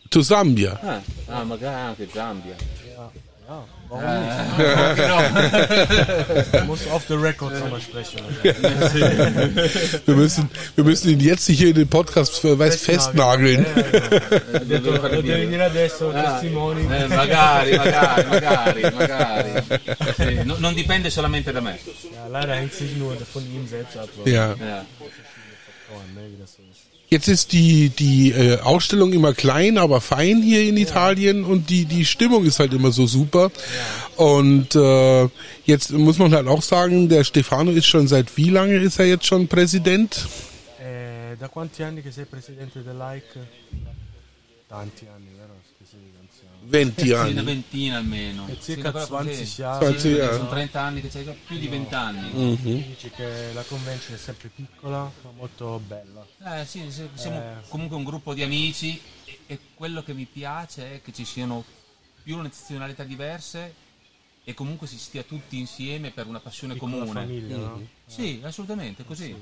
to 0.09 0.21
Zambia. 0.21 0.79
ah, 0.81 1.01
ah, 1.27 1.43
magari 1.43 1.75
anche 1.75 2.07
Zambia. 2.11 2.55
Ja, 2.95 3.11
ja, 3.47 3.65
warum 3.89 4.03
nicht? 4.03 4.97
Però- 4.97 6.63
Muss 6.65 6.87
auf 6.91 7.03
the 7.07 7.13
record 7.15 7.53
nochmal 7.59 7.81
sprechen. 7.81 8.19
Wir 10.05 10.15
müssen, 10.15 10.49
wir 10.75 10.83
müssen 10.83 11.09
ihn 11.09 11.19
jetzt 11.19 11.47
hier 11.47 11.69
in 11.69 11.75
den 11.75 11.87
Podcast 11.87 12.43
äh, 12.45 12.57
weiß, 12.57 12.81
festnageln. 12.81 13.65
Lo 14.67 15.21
devi 15.21 15.47
dire 15.47 15.65
adesso, 15.65 16.11
Ah, 16.13 16.31
testimoni. 16.39 16.81
eh, 16.81 17.07
magari, 17.07 17.77
magari, 17.77 18.23
magari, 18.29 18.81
magari. 18.91 20.45
Non 20.59 20.73
dipende 20.75 21.09
solamente 21.09 21.51
da 21.51 21.61
me. 21.61 21.77
Ja, 22.13 22.27
leider 22.31 22.55
hängt 22.55 22.73
es 22.73 22.81
nicht 22.81 22.97
nur 22.97 23.15
von 23.17 23.43
ihm 23.43 23.67
selbst 23.67 23.97
ab, 23.97 24.09
sondern 24.15 24.33
Ja. 24.33 24.85
Jetzt 27.09 27.29
ist 27.29 27.53
die, 27.53 27.89
die 27.89 28.31
äh, 28.31 28.59
Ausstellung 28.59 29.13
immer 29.13 29.33
klein, 29.33 29.77
aber 29.77 30.01
fein 30.01 30.41
hier 30.41 30.67
in 30.67 30.75
Italien 30.75 31.45
und 31.45 31.69
die, 31.69 31.85
die 31.85 32.03
Stimmung 32.03 32.43
ist 32.43 32.59
halt 32.59 32.73
immer 32.73 32.91
so 32.91 33.05
super. 33.07 33.49
Und 34.17 34.75
äh, 34.75 35.29
jetzt 35.65 35.91
muss 35.91 36.17
man 36.17 36.33
halt 36.33 36.47
auch 36.47 36.61
sagen, 36.61 37.07
der 37.07 37.23
Stefano 37.23 37.71
ist 37.71 37.85
schon 37.85 38.09
seit 38.09 38.35
wie 38.35 38.49
lange 38.49 38.75
ist 38.75 38.99
er 38.99 39.05
jetzt 39.05 39.25
schon 39.25 39.47
Präsident? 39.47 40.27
Eh, 40.81 41.37
da 41.39 41.47
quanti 41.47 41.83
anni 41.83 42.01
che 42.01 42.11
sei 42.11 42.25
presidente 42.25 42.83
dell'AIC? 42.83 43.23
Tanti 44.67 45.07
anni, 45.07 45.29
vero? 45.37 45.55
Che 46.59 46.71
sei 46.71 46.81
anziano. 46.81 46.93
20 46.93 47.01
Sì, 47.01 47.09
una 47.11 47.21
anni. 47.21 47.43
ventina 47.43 47.97
almeno. 47.97 48.47
E 48.47 48.53
Sì, 48.59 48.73
circa 48.73 48.91
così. 48.91 49.11
20 49.25 49.43
Jahre. 49.43 49.85
20 49.85 49.99
Sì. 50.01 50.15
Sono 50.15 50.49
30 50.49 50.81
anni 50.81 51.01
che 51.01 51.07
c'hai 51.09 51.23
già 51.23 51.35
più 51.45 51.57
di 51.57 51.67
20 51.67 51.93
anni. 51.95 52.55
Dici 52.57 53.09
che 53.09 53.53
la 53.53 53.63
convention 53.63 54.15
è 54.15 54.19
sempre 54.19 54.49
piccola, 54.49 55.11
ma 55.23 55.31
molto 55.35 55.79
bella. 55.85 56.25
Eh, 56.59 56.65
sì, 56.65 56.89
sì, 56.91 57.07
siamo 57.13 57.37
Eh. 57.39 57.53
comunque 57.69 57.95
un 57.97 58.03
gruppo 58.03 58.33
di 58.33 58.43
amici 58.43 58.99
e, 59.25 59.39
e 59.47 59.59
quello 59.75 60.03
che 60.03 60.13
mi 60.13 60.25
piace 60.25 60.95
è 60.95 61.01
che 61.01 61.13
ci 61.13 61.25
siano 61.25 61.63
più 62.23 62.37
nazionalità 62.41 63.03
diverse 63.03 63.73
e 64.43 64.53
comunque 64.53 64.87
si 64.87 64.97
stia 64.97 65.23
tutti 65.23 65.57
insieme 65.57 66.11
per 66.11 66.25
una 66.27 66.39
passione 66.39 66.73
Piccola 66.73 66.91
comune. 66.99 67.11
Familie, 67.21 67.55
no? 67.55 67.87
Sì, 68.05 68.39
assolutamente, 68.43 69.03
così. 69.05 69.35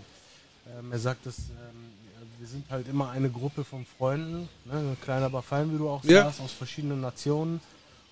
Sagt, 0.94 1.26
dass 1.26 1.38
ähm, 1.50 1.94
wir 2.40 2.48
sind 2.48 2.66
halt 2.70 2.88
immer 2.88 3.10
eine 3.12 3.30
Gruppe 3.30 3.64
von 3.64 3.86
Freunden, 3.98 4.50
ne? 4.66 4.98
klein 5.04 5.24
aber 5.24 5.42
fein, 5.42 5.74
wie 5.74 5.78
du 5.78 5.90
auch 5.90 6.04
Ja. 6.04 6.24
sagst, 6.26 6.42
aus 6.42 6.52
verschiedenen 6.52 7.02
Nationen. 7.02 7.60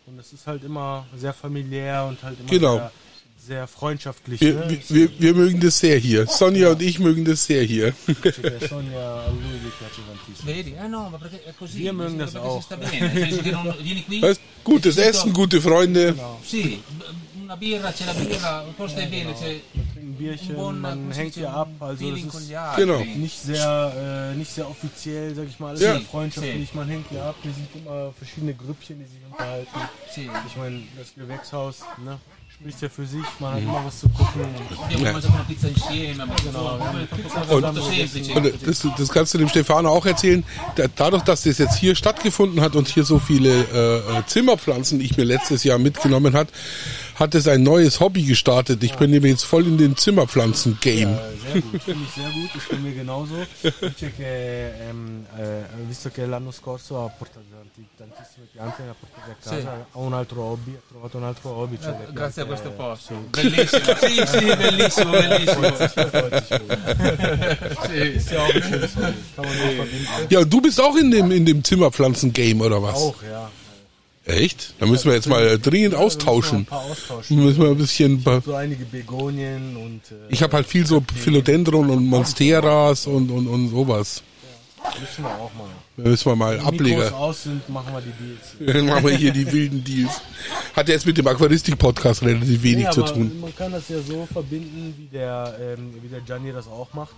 Und 0.06 0.20
es 0.20 0.34
ist 0.34 0.48
halt 0.48 0.63
immer 0.63 1.06
sehr 1.15 1.34
familiär 1.34 2.06
und 2.06 2.22
halt 2.24 2.38
immer 2.39 2.50
Genau. 2.50 2.75
sehr, 2.77 2.92
sehr 3.48 3.68
freundschaftlich. 3.68 4.42
Wir, 4.42 4.53
ne? 4.56 4.70
wir, 4.70 4.80
wir, 4.89 5.20
wir 5.20 5.34
mögen 5.34 5.60
das 5.62 5.80
sehr 5.80 5.98
hier. 5.98 6.25
Sonja 6.27 6.72
und 6.72 6.82
ich 6.82 7.00
mögen 7.00 7.24
das 7.25 7.46
sehr 7.46 7.63
hier. 7.63 7.94
Perché 8.22 8.68
Sonja 8.68 9.00
a 9.25 9.27
lui 9.30 9.60
gli 9.63 9.70
piace 9.80 10.01
tantissimo. 10.08 10.46
Vedi? 10.51 10.74
Eh 10.74 10.88
no, 10.89 11.10
ma 11.10 11.18
perché 11.18 11.44
è 11.46 11.53
così. 11.58 11.80
Wir 11.80 11.94
mögen 11.94 12.20
das 12.20 12.36
auch. 12.36 12.63
Weißt, 14.22 14.42
gutes 14.63 14.98
Essen, 14.98 15.32
gute 15.34 15.62
Freunde. 15.62 16.13
Genau. 16.13 16.39
Sì, 16.46 16.82
una 17.42 17.56
birra, 17.58 17.92
c'è 17.92 18.06
la 18.06 18.13
birra, 18.13 18.62
un 18.68 18.75
po' 18.75 18.88
stai 18.88 19.08
bene, 19.08 19.34
c'è... 19.34 19.62
Bierchen, 20.24 20.82
man 20.82 21.12
hängt 21.12 21.34
hier 21.36 21.50
ab. 21.51 21.68
Also 21.80 22.10
das 22.10 22.20
ist. 22.20 22.50
Genau. 22.77 23.00
nicht 23.18 23.39
sehr, 23.42 24.32
äh, 24.34 24.38
nicht 24.38 24.51
sehr 24.51 24.70
offiziell, 24.70 25.36
sag 25.36 25.48
ich 25.48 25.60
mal, 25.60 25.70
alles 25.70 25.82
Ja. 25.82 25.94
sehr 25.94 26.01
freundschaftlich. 26.01 26.74
Man 26.74 26.88
hängt 26.88 27.08
hier 27.10 27.24
ab, 27.24 27.36
hier 27.42 27.51
sind 27.53 27.68
immer 27.75 28.13
verschiedene 28.18 28.53
Grüppchen, 28.53 29.00
die 29.00 29.06
sich 29.06 29.20
unterhalten. 29.30 29.68
Ich 30.48 30.56
meine, 30.58 30.82
das 30.98 31.13
Gewächshaus, 31.15 31.80
ne, 32.03 32.18
spricht 32.53 32.82
ja 32.82 32.89
für 32.89 33.06
sich, 33.06 33.24
man 33.39 33.53
hat 33.56 33.62
Mhm. 33.62 33.70
immer 33.70 33.84
was 33.86 34.00
zu 34.00 34.10
gucken. 34.10 34.46
Semplice. 37.62 38.36
Und 38.36 38.68
das, 38.68 38.88
das 38.98 39.10
kannst 39.10 39.34
du 39.34 39.38
dem 39.38 39.50
Stefano 39.50 39.89
auch 39.89 40.06
erzählen. 40.06 40.44
Da- 40.75 40.86
Dadurch, 40.96 41.24
dass 41.24 41.44
das 41.44 41.58
jetzt 41.58 41.77
hier 41.77 41.96
stattgefunden 41.96 42.62
hat 42.62 42.75
und 42.75 42.88
hier 42.88 43.03
so 43.03 43.20
viele 43.20 43.50
äh, 43.50 43.98
äh, 44.20 44.25
Zimmerpflanzen 44.27 45.01
ich 45.01 45.18
mir 45.18 45.24
letztes 45.24 45.63
Jahr 45.63 45.77
mitgenommen 45.80 46.34
hat, 46.34 46.48
hat 47.15 47.36
es 47.36 47.48
ein 47.48 47.62
neues 47.63 48.00
Hobby 48.00 48.24
gestartet. 48.24 48.84
Ich 48.84 48.96
bin 48.96 49.12
nämlich 49.12 49.32
jetzt 49.34 49.46
voll 49.46 49.67
in 49.67 49.77
dem 49.77 49.96
Zimmerpflanzen-Game. 49.96 51.10
Eh, 51.10 51.17
sehr 51.53 51.62
gut, 51.62 51.82
finde 51.84 52.03
ich 52.08 52.13
sehr 52.13 52.29
gut, 52.29 52.55
ist 52.55 52.70
bei 52.70 52.77
mir 52.77 52.91
genauso. 52.93 53.36
Dice 53.62 54.12
che 54.15 54.72
ehm, 54.89 55.25
eh, 55.38 55.63
visto 55.88 56.10
che 56.10 56.25
l'anno 56.25 56.51
scorso 56.51 57.03
ha 57.05 57.10
portato 57.10 57.46
tanti- 57.51 57.88
tantissime 57.98 58.48
piante, 58.51 58.84
le 58.84 58.89
ha 58.89 58.96
portate 59.00 59.32
a 59.32 59.36
casa, 59.43 59.60
Sì. 59.60 59.67
ha 59.91 60.00
un 60.00 60.13
altro 60.13 60.41
hobby, 60.41 60.74
ha 60.75 60.82
trovato 60.88 61.17
un 61.17 61.24
altro 61.24 61.50
hobby. 61.51 61.77
Cioè 61.82 61.91
le 61.91 62.08
Eh, 62.10 62.13
Grazie 62.13 62.41
a 62.41 62.46
piante- 62.46 62.48
questo 62.48 62.72
posto. 62.72 63.13
Sì. 63.13 63.20
Bellissimo. 63.29 63.82
Sì, 64.03 64.15
sì, 64.25 64.46
bellissimo, 64.55 65.12
bellissimo. 65.12 65.75
Sì. 65.77 65.84
Ja 68.34 69.43
nur 69.43 69.77
verbinden. 69.77 70.27
Ja, 70.29 70.43
du 70.43 70.62
bist 70.62 70.79
auch 70.79 70.96
in 70.98 71.12
dem, 71.12 71.32
in 71.32 71.46
dem 71.46 71.63
Zimmerpflanzen-Game 71.63 72.62
oder 72.63 72.82
was? 72.82 72.96
Auch, 72.96 73.22
ja. 73.24 73.50
Echt? 74.25 74.74
Da 74.80 74.86
müssen 74.86 75.08
wir 75.10 75.15
jetzt 75.15 75.27
mal 75.27 75.60
dringend 75.60 75.94
Ja, 75.94 76.00
austauschen. 76.00 76.60
Ein 76.60 76.65
paar 76.65 76.82
austauschen. 76.84 77.44
Müssen 77.44 77.62
wir 77.62 77.70
ein 77.72 77.77
bisschen. 77.77 78.24
So 78.46 78.53
einige 78.56 78.86
Begonien 78.86 79.75
und 79.75 80.01
äh, 80.12 80.15
Ich 80.32 80.42
habe 80.42 80.53
halt 80.56 80.65
viel 80.65 80.86
so 80.86 81.03
Philodendron 81.15 81.89
und 81.89 82.06
Monsteras 82.08 83.06
und, 83.08 83.30
und, 83.30 83.48
und 83.48 83.70
sowas. 83.70 84.24
müssen 85.00 85.24
wir 85.24 85.30
auch 85.30 85.51
mal. 85.56 85.68
Da 85.98 86.10
müssen 86.10 86.25
wir 86.32 86.36
mal 86.38 86.58
Wenn 86.58 86.72
die 86.77 86.84
Mikros 86.84 87.06
Ableger. 87.08 87.18
aus 87.20 87.44
sind, 87.44 87.68
machen 87.70 87.94
wir 87.94 88.01
die 88.01 88.13
Deals. 88.24 88.74
Dann 88.77 88.86
machen 88.88 89.06
wir 89.06 89.18
hier 89.18 89.34
die 89.34 89.51
wilden 89.51 89.84
Deals. 89.84 90.22
Hat 90.74 90.88
jetzt 90.88 91.06
mit 91.06 91.18
dem 91.18 91.27
Aquaristik-Podcast 91.27 92.22
relativ 92.24 92.63
wenig 92.63 92.86
Nee, 92.86 92.92
zu 92.92 93.01
tun. 93.03 93.39
Man 93.42 93.53
kann 93.56 93.74
das 93.74 93.89
ja 93.89 94.01
so 94.01 94.25
verbinden, 94.32 94.94
wie 94.98 95.08
der, 95.08 95.53
ähm, 95.62 95.94
wie 96.01 96.08
der 96.08 96.22
Gianni 96.22 96.53
das 96.53 96.68
auch 96.68 96.94
macht. 96.94 97.13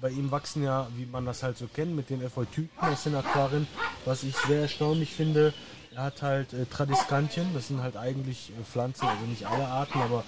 Bei 0.00 0.10
ihm 0.10 0.30
wachsen 0.32 0.64
ja, 0.64 0.88
wie 0.96 1.06
man 1.06 1.24
das 1.24 1.42
halt 1.44 1.56
so 1.58 1.66
kennt, 1.72 1.94
mit 1.94 2.10
den 2.10 2.20
Efeutypen 2.22 2.68
aus 2.80 3.04
den 3.04 3.14
Aquarien. 3.14 3.66
Was 4.04 4.24
ich 4.24 4.34
sehr 4.48 4.62
erstaunlich 4.62 5.10
finde, 5.12 5.54
er 5.98 6.04
hat 6.04 6.22
halt 6.22 6.52
äh, 6.52 6.64
Tradiskantien, 6.66 7.48
das 7.54 7.68
sind 7.68 7.82
halt 7.82 7.96
eigentlich 7.96 8.50
äh, 8.50 8.64
Pflanzen, 8.64 9.06
also 9.06 9.24
nicht 9.26 9.44
alle 9.46 9.66
Arten, 9.66 9.98
aber 10.00 10.22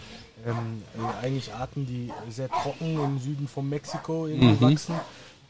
ähm, 0.44 0.82
äh, 0.96 1.24
eigentlich 1.24 1.54
Arten, 1.54 1.86
die 1.86 2.10
sehr 2.28 2.48
trocken 2.48 2.98
im 3.02 3.18
Süden 3.20 3.46
von 3.46 3.68
Mexiko 3.68 4.26
irgendwie 4.26 4.60
wachsen. 4.60 4.96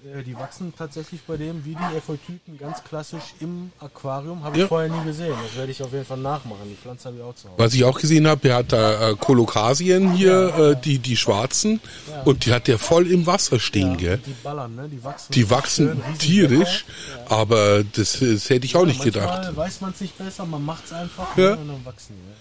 Äh, 0.02 0.22
die 0.22 0.34
wachsen 0.34 0.72
tatsächlich 0.76 1.20
bei 1.26 1.36
dem 1.36 1.62
wie 1.64 1.74
die 1.74 1.96
Efeutypen 1.96 2.56
ganz 2.58 2.82
klassisch 2.82 3.34
im 3.40 3.70
Aquarium. 3.80 4.42
Habe 4.42 4.56
ich 4.56 4.62
Ja. 4.62 4.68
vorher 4.68 4.88
nie 4.88 5.04
gesehen. 5.04 5.34
Das 5.46 5.56
werde 5.56 5.72
ich 5.72 5.82
auf 5.82 5.92
jeden 5.92 6.06
Fall 6.06 6.16
nachmachen. 6.16 6.62
Die 6.70 6.74
Pflanze 6.74 7.08
habe 7.08 7.18
ich 7.18 7.22
auch 7.22 7.34
zu 7.34 7.48
Hause. 7.48 7.58
Was 7.58 7.74
ich 7.74 7.84
auch 7.84 7.98
gesehen 8.00 8.26
habe, 8.26 8.48
er 8.48 8.56
hat 8.56 8.72
da 8.72 9.10
äh, 9.10 9.14
Kolokasien 9.16 10.12
hier, 10.12 10.54
äh, 10.56 10.76
die, 10.82 10.98
die 10.98 11.16
schwarzen, 11.16 11.80
und 12.24 12.46
die 12.46 12.52
hat 12.52 12.66
der 12.66 12.78
voll 12.78 13.06
im 13.10 13.26
Wasser 13.26 13.60
stehen, 13.60 13.96
gell? 13.98 14.18
Die 14.24 14.34
ballern, 14.42 14.74
ne? 14.74 14.88
Die 14.88 15.04
wachsen. 15.04 15.32
Die 15.32 15.50
wachsen 15.50 16.02
tierisch, 16.18 16.86
aber 17.28 17.84
das, 17.84 18.18
das 18.20 18.48
hätte 18.48 18.64
ich 18.66 18.76
auch 18.76 18.86
nicht 18.86 19.02
gedacht. 19.02 19.54
weiß 19.54 19.80
man 19.82 19.90
es 19.92 20.00
nicht 20.00 20.16
besser, 20.16 20.46
man 20.46 20.64
macht 20.64 20.86
es 20.86 20.92
einfach 20.92 21.36
Ja. 21.36 21.52
und 21.54 21.68
dann 21.68 21.84
wachsen 21.84 22.14
die. 22.16 22.26
Ne? 22.28 22.36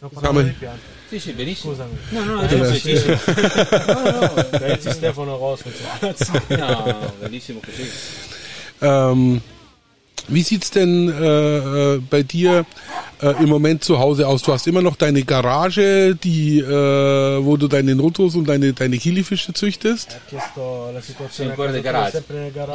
Wir- 0.00 0.54
Sì, 1.10 1.18
sì, 1.18 1.32
benissimo. 1.32 1.72
Scusami. 1.72 1.96
No, 2.10 2.24
no, 2.24 2.40
è 2.42 2.46
benissimo. 2.54 3.16
Da 4.50 4.58
hält 4.60 4.82
sich 4.82 4.92
Stefano 4.92 5.36
raus 5.38 5.64
mit 5.64 5.74
so 5.76 5.84
Herzen. 6.06 6.40
No, 6.58 7.12
bellissimo 7.20 7.60
così. 7.60 7.88
Ähm, 8.80 9.40
wie 10.28 10.42
sieht's 10.42 10.70
denn 10.70 11.08
äh, 11.08 11.94
äh, 11.94 11.98
bei 12.10 12.22
dir 12.22 12.66
äh, 13.22 13.42
im 13.42 13.48
Moment 13.48 13.82
zu 13.82 13.98
Hause 13.98 14.28
aus? 14.28 14.42
Du 14.42 14.52
hast 14.52 14.66
immer 14.66 14.82
noch 14.82 14.96
deine 14.96 15.22
Garage, 15.24 16.14
die, 16.14 16.58
äh, 16.60 17.42
wo 17.44 17.56
du 17.56 17.66
deine 17.66 17.94
Notos 17.94 18.34
und 18.34 18.46
deine, 18.46 18.74
deine 18.74 18.98
Kilifische 18.98 19.54
züchtest. 19.54 20.18
Sì, 20.30 20.36
sempre 21.30 21.70
nel 21.70 21.80
garage. 21.82 22.22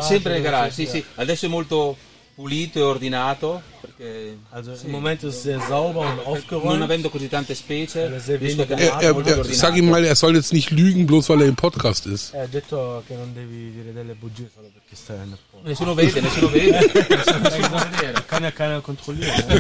Sempre 0.02 0.32
nel 0.34 0.42
garage, 0.42 0.72
sì, 0.74 0.88
sì. 0.88 1.04
Adesso 1.16 1.46
è 1.46 1.50
molto 1.50 1.96
pulito 2.36 2.80
e 2.80 2.82
ordinato. 2.82 3.62
Perché 3.82 4.38
Also 4.52 4.76
sì, 4.76 4.86
im 4.86 4.92
Moment 4.92 5.24
ist 5.24 5.36
es 5.36 5.44
sehr 5.44 5.60
sauber 5.68 6.02
und 6.02 6.16
non 6.18 6.26
aufgeräumt. 6.26 6.82
avendo 6.82 7.10
così 7.10 7.28
tante 7.30 7.54
specie, 7.56 8.08
riesco 8.40 8.62
a 8.62 8.66
Er, 8.76 9.02
er, 9.02 9.28
er, 9.28 9.44
sag 9.46 9.76
ihm 9.76 9.90
mal, 9.90 10.04
er 10.04 10.16
soll 10.16 10.36
jetzt 10.36 10.52
nicht 10.54 10.72
lügen, 10.72 11.06
bloß 11.06 11.30
weil 11.30 11.42
er 11.42 11.48
im 11.48 11.56
Podcast 11.56 12.06
ist. 12.06 12.34
Eh, 12.34 12.40
ha 12.40 12.48
detto 12.48 13.04
che 13.08 13.16
non 13.16 13.34
devi 13.34 13.72
dire 13.72 13.94
delle 13.94 14.14
bugie 14.16 14.50
solo 14.54 14.70
perché 14.74 14.96
stai 14.96 15.18
nel 15.18 15.38
posto. 15.52 15.68
Nessuno 15.68 15.94
vede, 15.94 16.22
nessuno 16.22 16.48
vede. 16.50 16.80
nessuno 17.10 17.70
può 17.70 17.78
vedere. 17.90 18.24
Kann 18.28 18.44
ja 18.44 18.52
keiner 18.52 18.82
kontrollieren. 18.82 19.34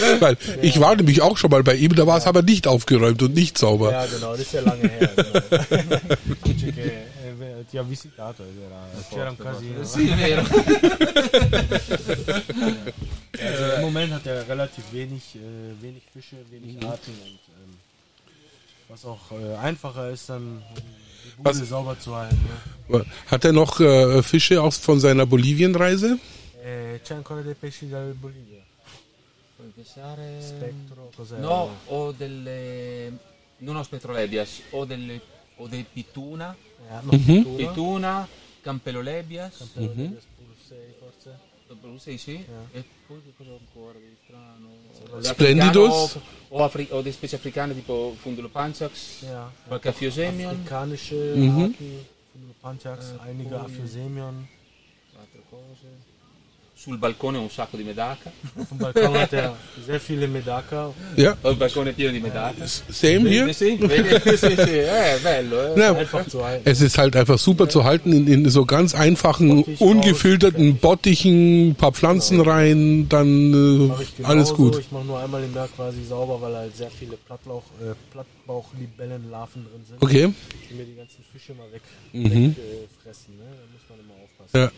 Ne? 0.00 0.20
Weil 0.20 0.36
ich 0.62 0.78
war 0.80 0.94
nämlich 0.96 1.22
auch 1.22 1.36
schon 1.36 1.50
mal 1.50 1.62
bei 1.62 1.74
ihm, 1.74 1.94
da 1.94 2.06
war 2.06 2.18
es 2.18 2.26
aber 2.26 2.42
nicht 2.42 2.66
aufgeräumt 2.66 3.22
und 3.22 3.34
nicht 3.34 3.58
sauber. 3.58 3.92
Ja, 3.92 4.06
genau, 4.06 4.32
das 4.32 4.40
ist 4.40 4.52
ja 4.52 4.60
lange 4.60 4.88
her. 4.88 5.10
Genau. 5.16 6.00
Eh, 7.38 7.66
ti 7.68 7.76
ha 7.76 7.82
visitato 7.82 8.42
ed 8.44 8.58
era, 8.58 8.88
c'era 9.10 9.28
un 9.30 9.36
casino. 9.36 9.84
Sì, 9.84 10.08
è 10.08 10.14
vero. 10.14 10.42
Also 13.38 13.74
Im 13.76 13.80
Moment 13.82 14.12
hat 14.14 14.26
er 14.26 14.46
relativ 14.48 14.84
wenig, 14.92 15.34
äh, 15.34 15.40
wenig 15.82 16.02
Fische, 16.12 16.36
wenig 16.50 16.82
Arten 16.82 17.12
und 17.12 17.38
ähm, 17.60 17.76
was 18.88 19.04
auch 19.04 19.30
äh, 19.32 19.54
einfacher 19.56 20.08
ist, 20.10 20.28
dann 20.30 20.62
die 20.74 21.42
Bude 21.42 21.60
Was- 21.60 21.68
sauber 21.68 21.98
zu 21.98 22.14
halten. 22.16 22.38
Ne? 22.88 23.04
Hat 23.26 23.44
er 23.44 23.52
noch 23.52 23.78
äh, 23.80 24.22
Fische 24.22 24.62
aus 24.62 24.78
von 24.78 25.00
seiner 25.00 25.26
Bolivienreise? 25.26 26.18
Eh, 26.64 27.00
c'è 27.04 27.14
ancora 27.14 27.42
dei 27.42 27.54
pesci 27.54 27.88
dal 27.90 28.14
Bolivia? 28.14 28.62
Puoi 29.56 29.68
pensare... 29.74 30.38
Spettro, 30.40 31.10
cos'è? 31.14 31.36
No, 31.38 31.76
ho 31.86 32.12
delle... 32.12 33.12
Non 33.58 33.76
ho 33.76 33.82
spettrolebias, 33.82 34.62
ho 34.70 34.84
delle... 34.86 35.20
Ho 35.58 35.66
dei 35.68 35.84
pituna, 35.90 36.54
Eh, 36.88 36.92
hanno 36.92 37.10
pittura, 37.10 37.56
pituna, 37.68 38.28
campelolebias, 38.60 39.62
però 39.74 39.86
delle 39.92 40.20
spulsei, 40.20 40.94
forse. 40.98 41.38
sì, 41.98 42.16
sì, 42.18 42.44
e 42.72 42.84
poi 43.06 43.20
che 43.24 43.32
cosa 43.36 43.50
ho 43.50 43.58
ancora 43.58 43.98
di 43.98 44.16
strano? 44.24 44.68
Splendidus? 45.22 45.92
Africano, 45.92 46.24
Ho, 46.48 46.56
ho 46.60 46.64
afri- 46.64 46.88
ho 46.90 46.98
delle 47.00 47.12
specie 47.12 47.36
africane 47.36 47.74
tipo 47.74 48.14
Fundulo 48.18 48.48
Panchax, 48.48 49.22
Ja, 49.24 49.50
qualche 49.66 49.88
Afiosemion, 49.88 50.50
afrikanische 50.50 51.14
Mhm. 51.34 51.60
Arten, 51.62 52.04
Panchax, 52.60 53.14
einige 53.24 53.48
poi- 53.48 53.58
Aphysemion. 53.60 54.46
altre 55.18 55.42
cose. 55.50 56.14
Sul 56.78 56.98
balcone 56.98 57.38
ho 57.38 57.40
un 57.40 57.48
sacco 57.50 57.76
di 57.78 57.82
medaka, 57.84 58.30
Auf 58.54 58.68
dem 58.68 58.76
Balkon 58.78 59.14
hat 59.18 59.32
er 59.32 59.56
sehr 59.86 59.98
viele 59.98 60.28
Medaka. 60.28 60.92
Ja, 61.16 61.34
ho 61.42 61.50
il 61.50 61.56
balcone 61.56 61.92
pieno 61.94 62.12
di 62.12 62.20
medaka. 62.20 62.66
same 62.66 63.28
hier. 63.30 63.46
Sì, 63.54 63.78
sì, 63.78 64.36
sì, 64.36 64.54
eh, 64.54 65.16
è 65.16 65.18
bello, 65.22 65.74
eh. 65.74 65.80
Ja, 65.80 65.94
Einfach 65.96 66.26
zu 66.28 66.44
halten. 66.44 66.68
es 66.68 66.82
ist 66.82 66.98
halt 66.98 67.16
einfach 67.16 67.38
super 67.38 67.66
zu 67.70 67.84
halten 67.84 68.12
in, 68.12 68.26
in 68.28 68.50
so 68.50 68.66
ganz 68.66 68.94
einfachen, 68.94 69.64
ungefilterten 69.78 70.76
Bottichen, 70.76 71.70
ein 71.70 71.74
paar 71.76 71.92
Pflanzen 71.92 72.40
rein, 72.42 73.08
dann 73.08 73.88
äh, 74.20 74.24
alles 74.24 74.52
gut. 74.52 74.78
Ich 74.78 74.92
mache 74.92 75.06
nur 75.06 75.18
einmal 75.18 75.42
im 75.44 75.54
Jahr 75.54 75.68
quasi 75.68 76.04
sauber, 76.04 76.42
weil 76.42 76.54
halt 76.56 76.76
sehr 76.76 76.90
viele 76.90 77.16
Plattlauch, 77.16 77.64
äh, 77.80 77.94
Plattbauchlibellenlarven 78.12 79.64
drin 79.64 79.82
sind, 79.88 80.02
Okay. 80.02 80.30
die 80.70 80.74
mir 80.74 80.84
die 80.84 80.94
ganzen 80.94 81.24
Fische 81.32 81.54
mal 81.54 81.72
weg, 81.72 81.80
Mhm. 82.12 82.54
weg 82.54 82.58
äh, 82.58 83.02
fressen. 83.02 83.34
Ne? 83.38 83.44
Da 83.48 83.64
muss 83.72 83.82
man 83.88 83.98
immer 84.00 84.14
aufpassen. 84.22 84.60
Ja. 84.60 84.70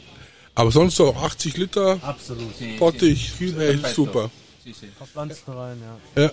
Aber 0.59 0.73
sonst 0.73 0.97
so 0.97 1.15
80 1.15 1.57
Liter 1.57 1.99
Absolut. 2.03 2.53
Bottich, 2.81 3.31
sì. 3.38 3.45
echt 3.45 3.57
Perfetto. 3.57 3.88
super. 3.95 4.31
Sì, 4.65 4.73
sì. 4.73 4.87
Pflanzen 5.12 5.55
rein, 5.55 5.79
ja. 6.17 6.23
Ja. 6.23 6.33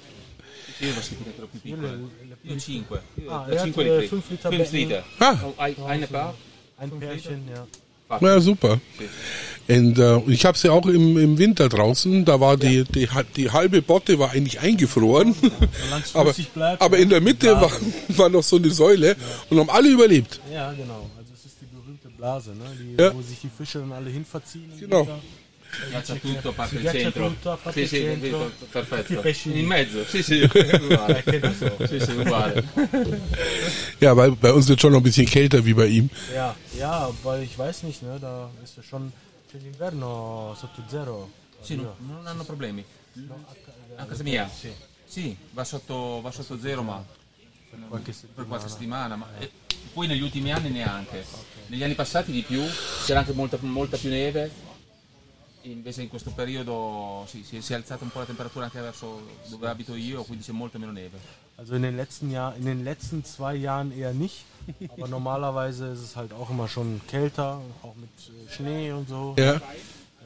Io 0.80 0.94
non 0.94 1.04
si 1.04 1.16
troppo 1.38 1.58
piccole. 1.62 2.00
Io 2.42 2.60
5. 2.60 3.02
Ah, 3.28 3.46
da 3.48 3.54
er 3.54 3.62
5 3.62 3.78
hat, 3.78 3.86
äh, 3.86 4.00
litri. 4.00 4.08
fünf 4.08 4.30
Liter 4.32 4.50
5 4.50 4.72
Becken. 4.72 4.80
liter. 4.80 5.04
Ah. 5.20 5.38
Oh, 5.44 5.54
hai, 5.58 5.76
hai 5.86 5.98
ne 5.98 6.08
paar? 6.08 6.34
Ein 6.78 6.90
Pärchen, 7.00 7.44
ja. 7.54 7.68
Ja, 8.20 8.40
super. 8.40 8.80
Und 9.68 9.98
äh, 10.00 10.20
ich 10.28 10.46
habe 10.46 10.58
sie 10.58 10.70
auch 10.70 10.86
im, 10.88 11.18
im 11.18 11.38
Winter 11.38 11.70
draußen, 11.70 12.24
da 12.26 12.40
war 12.40 12.56
die, 12.58 12.84
die, 12.84 13.08
die 13.36 13.50
halbe 13.52 13.82
Botte 13.82 14.20
war 14.20 14.32
eigentlich 14.32 14.60
eingefroren, 14.60 15.36
aber, 16.14 16.34
bleibt. 16.54 16.82
aber 16.82 16.98
in 16.98 17.10
der 17.10 17.22
Mitte 17.22 17.60
war, 17.60 17.72
war 18.10 18.30
noch 18.30 18.44
so 18.44 18.58
eine 18.58 18.70
Säule 18.70 19.16
und 19.50 19.60
haben 19.60 19.70
alle 19.72 19.90
überlebt. 19.90 20.40
Ja, 20.54 20.72
genau. 20.74 21.10
Blase, 22.26 22.54
ne? 22.56 22.66
die, 22.80 22.96
Ja. 22.98 23.14
wo 23.14 23.22
sich 23.22 23.40
die 23.40 23.50
Fische 23.56 23.80
dann 23.80 23.92
alle 23.92 24.10
hinverziehen. 24.10 24.72
Genau. 24.80 25.02
Winter. 25.06 25.20
Ghiaccia 25.90 26.16
tutto 26.16 26.50
a 26.50 26.54
parte 26.54 26.76
il 26.78 26.90
centro. 26.90 27.36
Sì, 27.72 27.80
il 27.82 27.88
sì, 27.90 28.66
perfetto. 28.72 29.50
In 29.50 29.66
mezzo, 29.66 30.06
sì, 30.06 30.24
sì, 30.24 30.42
uguale. 30.82 31.18
Eh, 31.20 31.24
che 31.24 31.40
ne. 31.40 31.88
Sì, 31.88 32.00
sì, 32.00 32.12
uguale. 32.12 32.64
Ja, 34.00 34.16
weil 34.16 34.32
bei 34.36 34.52
uns 34.52 34.68
wird 34.68 34.80
schon 34.80 34.92
noch 34.94 35.02
ein 35.02 35.04
bisschen 35.04 35.28
kälter 35.28 35.64
wie 35.66 35.74
bei 35.74 35.88
ihm. 35.88 36.10
Ja, 36.34 36.56
ja, 36.78 37.12
weil 37.24 37.44
ich 37.44 37.58
weiß 37.58 37.84
nicht, 37.84 38.02
ne, 38.04 38.18
da 38.20 38.50
ist 38.64 38.78
ja 38.78 38.84
schon 38.84 39.12
c'è 39.52 39.58
l'inverno 39.60 40.56
sotto 40.58 40.82
zero. 40.88 41.30
Sì, 41.62 41.76
no, 41.76 41.96
non 42.08 42.26
hanno 42.26 42.44
problemi. 42.44 42.84
A 43.98 44.06
casa 44.06 44.24
mia? 44.24 44.50
Sì, 45.06 45.36
va 45.52 45.64
sotto, 45.64 46.22
va 46.22 46.32
sotto 46.32 46.58
zero, 46.60 46.82
ma 46.84 47.04
qualche 47.90 48.14
per 48.34 48.48
qualche 48.48 48.70
settimana, 48.70 49.16
ma 49.16 49.28
e 49.40 49.50
poi 49.94 50.08
negli 50.08 50.22
ultimi 50.22 50.52
anni 50.54 50.70
neanche. 50.70 51.24
Negli 51.68 51.84
anni 51.84 51.96
passati 51.96 52.32
di 52.32 52.42
più, 52.42 52.62
c'era 53.06 53.20
anche 53.20 53.34
molta, 53.34 53.58
molta 53.62 53.98
più 53.98 54.10
neve, 54.10 54.52
invece 55.64 56.04
in 56.04 56.10
questo 56.10 56.30
periodo 56.32 57.26
sì, 57.28 57.44
si, 57.44 57.58
è, 57.58 57.62
si 57.62 57.74
è 57.74 57.76
alzata 57.76 58.04
un 58.04 58.12
po' 58.12 58.20
la 58.20 58.26
temperatura 58.26 58.66
anche 58.66 58.80
verso 58.80 59.28
dove 59.50 59.68
abito 59.68 59.96
io, 59.96 60.24
quindi 60.24 60.44
c'è 60.44 60.52
molta 60.52 60.78
meno 60.78 60.92
neve. 60.92 61.18
Also 61.58 61.76
in 61.76 61.82
den 61.82 61.96
letzten 61.96 62.30
Jahr, 62.30 62.56
in 62.58 62.66
den 62.66 62.84
letzten 62.84 63.24
zwei 63.24 63.56
Jahren 63.56 63.92
eher 63.98 64.14
nicht. 64.14 64.44
Aber 64.90 65.08
normalerweise 65.08 65.92
ist 65.92 66.02
es 66.02 66.16
halt 66.16 66.34
auch 66.34 66.50
immer 66.50 66.68
schon 66.68 67.00
kälter, 67.08 67.62
auch 67.82 67.96
mit 67.96 68.10
äh, 68.30 68.52
Schnee 68.54 68.92
und 68.92 69.08
so. 69.08 69.36
Ja, 69.38 69.62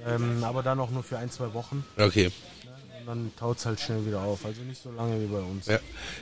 Ähm, 0.07 0.43
aber 0.45 0.63
dann 0.63 0.79
auch 0.79 0.91
nur 0.91 1.03
für 1.03 1.17
ein, 1.17 1.29
zwei 1.29 1.53
Wochen. 1.53 1.83
okay. 1.97 2.31
Dann 3.09 3.31
taut 3.39 3.57
es 3.57 3.65
halt 3.65 3.79
schnell 3.79 4.05
wieder 4.05 4.21
auf. 4.21 4.45
Also 4.45 4.61
nicht 4.61 4.83
so 4.83 4.91
lange 4.91 5.19
wie 5.19 5.25
bei 5.25 5.39
uns. 5.39 5.65
Ja. 5.65 5.79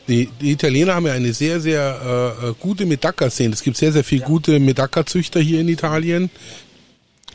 Die, 0.08 0.28
die 0.40 0.54
Italiener 0.54 0.96
haben 0.96 1.06
ja 1.06 1.12
eine 1.12 1.34
sehr, 1.34 1.60
sehr 1.60 2.38
äh, 2.42 2.48
äh, 2.48 2.54
gute 2.58 2.86
Medaka-Szene. 2.86 3.54
Es 3.54 3.62
gibt 3.62 3.76
sehr, 3.76 3.92
sehr 3.92 4.06
viele 4.06 4.24
gute 4.24 4.58
Medaka-Züchter 4.58 5.42
hier 5.42 5.60
in 5.60 5.68
Italien. 5.68 6.30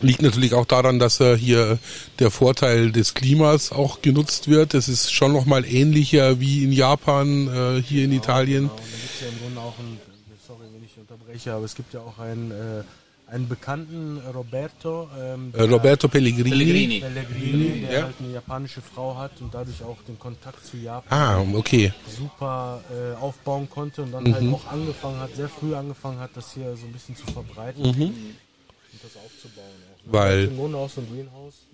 Liegt 0.00 0.22
natürlich 0.22 0.54
auch 0.54 0.64
daran, 0.64 0.98
dass 0.98 1.20
äh, 1.20 1.36
hier 1.36 1.78
der 2.18 2.30
Vorteil 2.30 2.92
des 2.92 3.12
Klimas 3.12 3.72
auch 3.72 4.00
genutzt 4.00 4.48
wird. 4.48 4.72
Es 4.72 4.88
ist 4.88 5.12
schon 5.12 5.34
nochmal 5.34 5.66
ähnlicher 5.66 6.40
wie 6.40 6.64
in 6.64 6.72
Japan, 6.72 7.48
äh, 7.48 7.82
hier 7.82 8.06
in 8.06 8.12
Italien. 8.12 8.70
Genau, 8.70 8.72
und 8.72 8.80
dann 8.80 8.88
gibt 8.88 9.12
es 9.12 9.20
ja 9.20 9.28
im 9.28 9.38
Grunde 9.38 9.60
auch 9.60 9.78
einen, 9.78 10.00
sorry, 10.46 10.64
wenn 10.72 10.82
ich 10.82 10.96
unterbreche, 10.96 11.52
aber 11.52 11.66
es 11.66 11.74
gibt 11.74 11.92
ja 11.92 12.00
auch 12.00 12.18
einen, 12.18 12.52
äh, 12.52 12.84
einen 13.32 13.48
bekannten 13.48 14.20
Roberto, 14.34 15.08
ähm, 15.18 15.52
Äh, 15.56 15.62
Roberto 15.62 16.06
Pellegrini. 16.08 16.50
Pellegrini. 16.50 17.00
Pellegrini, 17.00 17.80
der 17.80 17.92
Ja. 17.92 18.02
halt 18.04 18.16
eine 18.20 18.32
japanische 18.34 18.82
Frau 18.82 19.16
hat 19.16 19.40
und 19.40 19.54
dadurch 19.54 19.82
auch 19.82 19.96
den 20.06 20.18
Kontakt 20.18 20.64
zu 20.66 20.76
Japan 20.76 21.18
Ah, 21.18 21.56
okay. 21.58 21.92
super 22.06 22.82
äh, 22.92 23.14
aufbauen 23.16 23.68
konnte 23.70 24.02
und 24.02 24.12
dann 24.12 24.24
Mhm. 24.24 24.34
halt 24.34 24.52
auch 24.54 24.66
angefangen 24.70 25.18
hat, 25.20 25.34
sehr 25.34 25.48
früh 25.48 25.74
angefangen 25.74 26.18
hat, 26.20 26.30
das 26.34 26.52
hier 26.52 26.76
so 26.76 26.84
ein 26.86 26.92
bisschen 26.92 27.16
zu 27.16 27.26
verbreiten 27.26 27.82
Mhm. 27.82 28.02
und 28.02 29.02
das 29.02 29.16
aufzubauen. 29.16 29.81
Weil- 30.04 30.48
ein. 30.48 30.58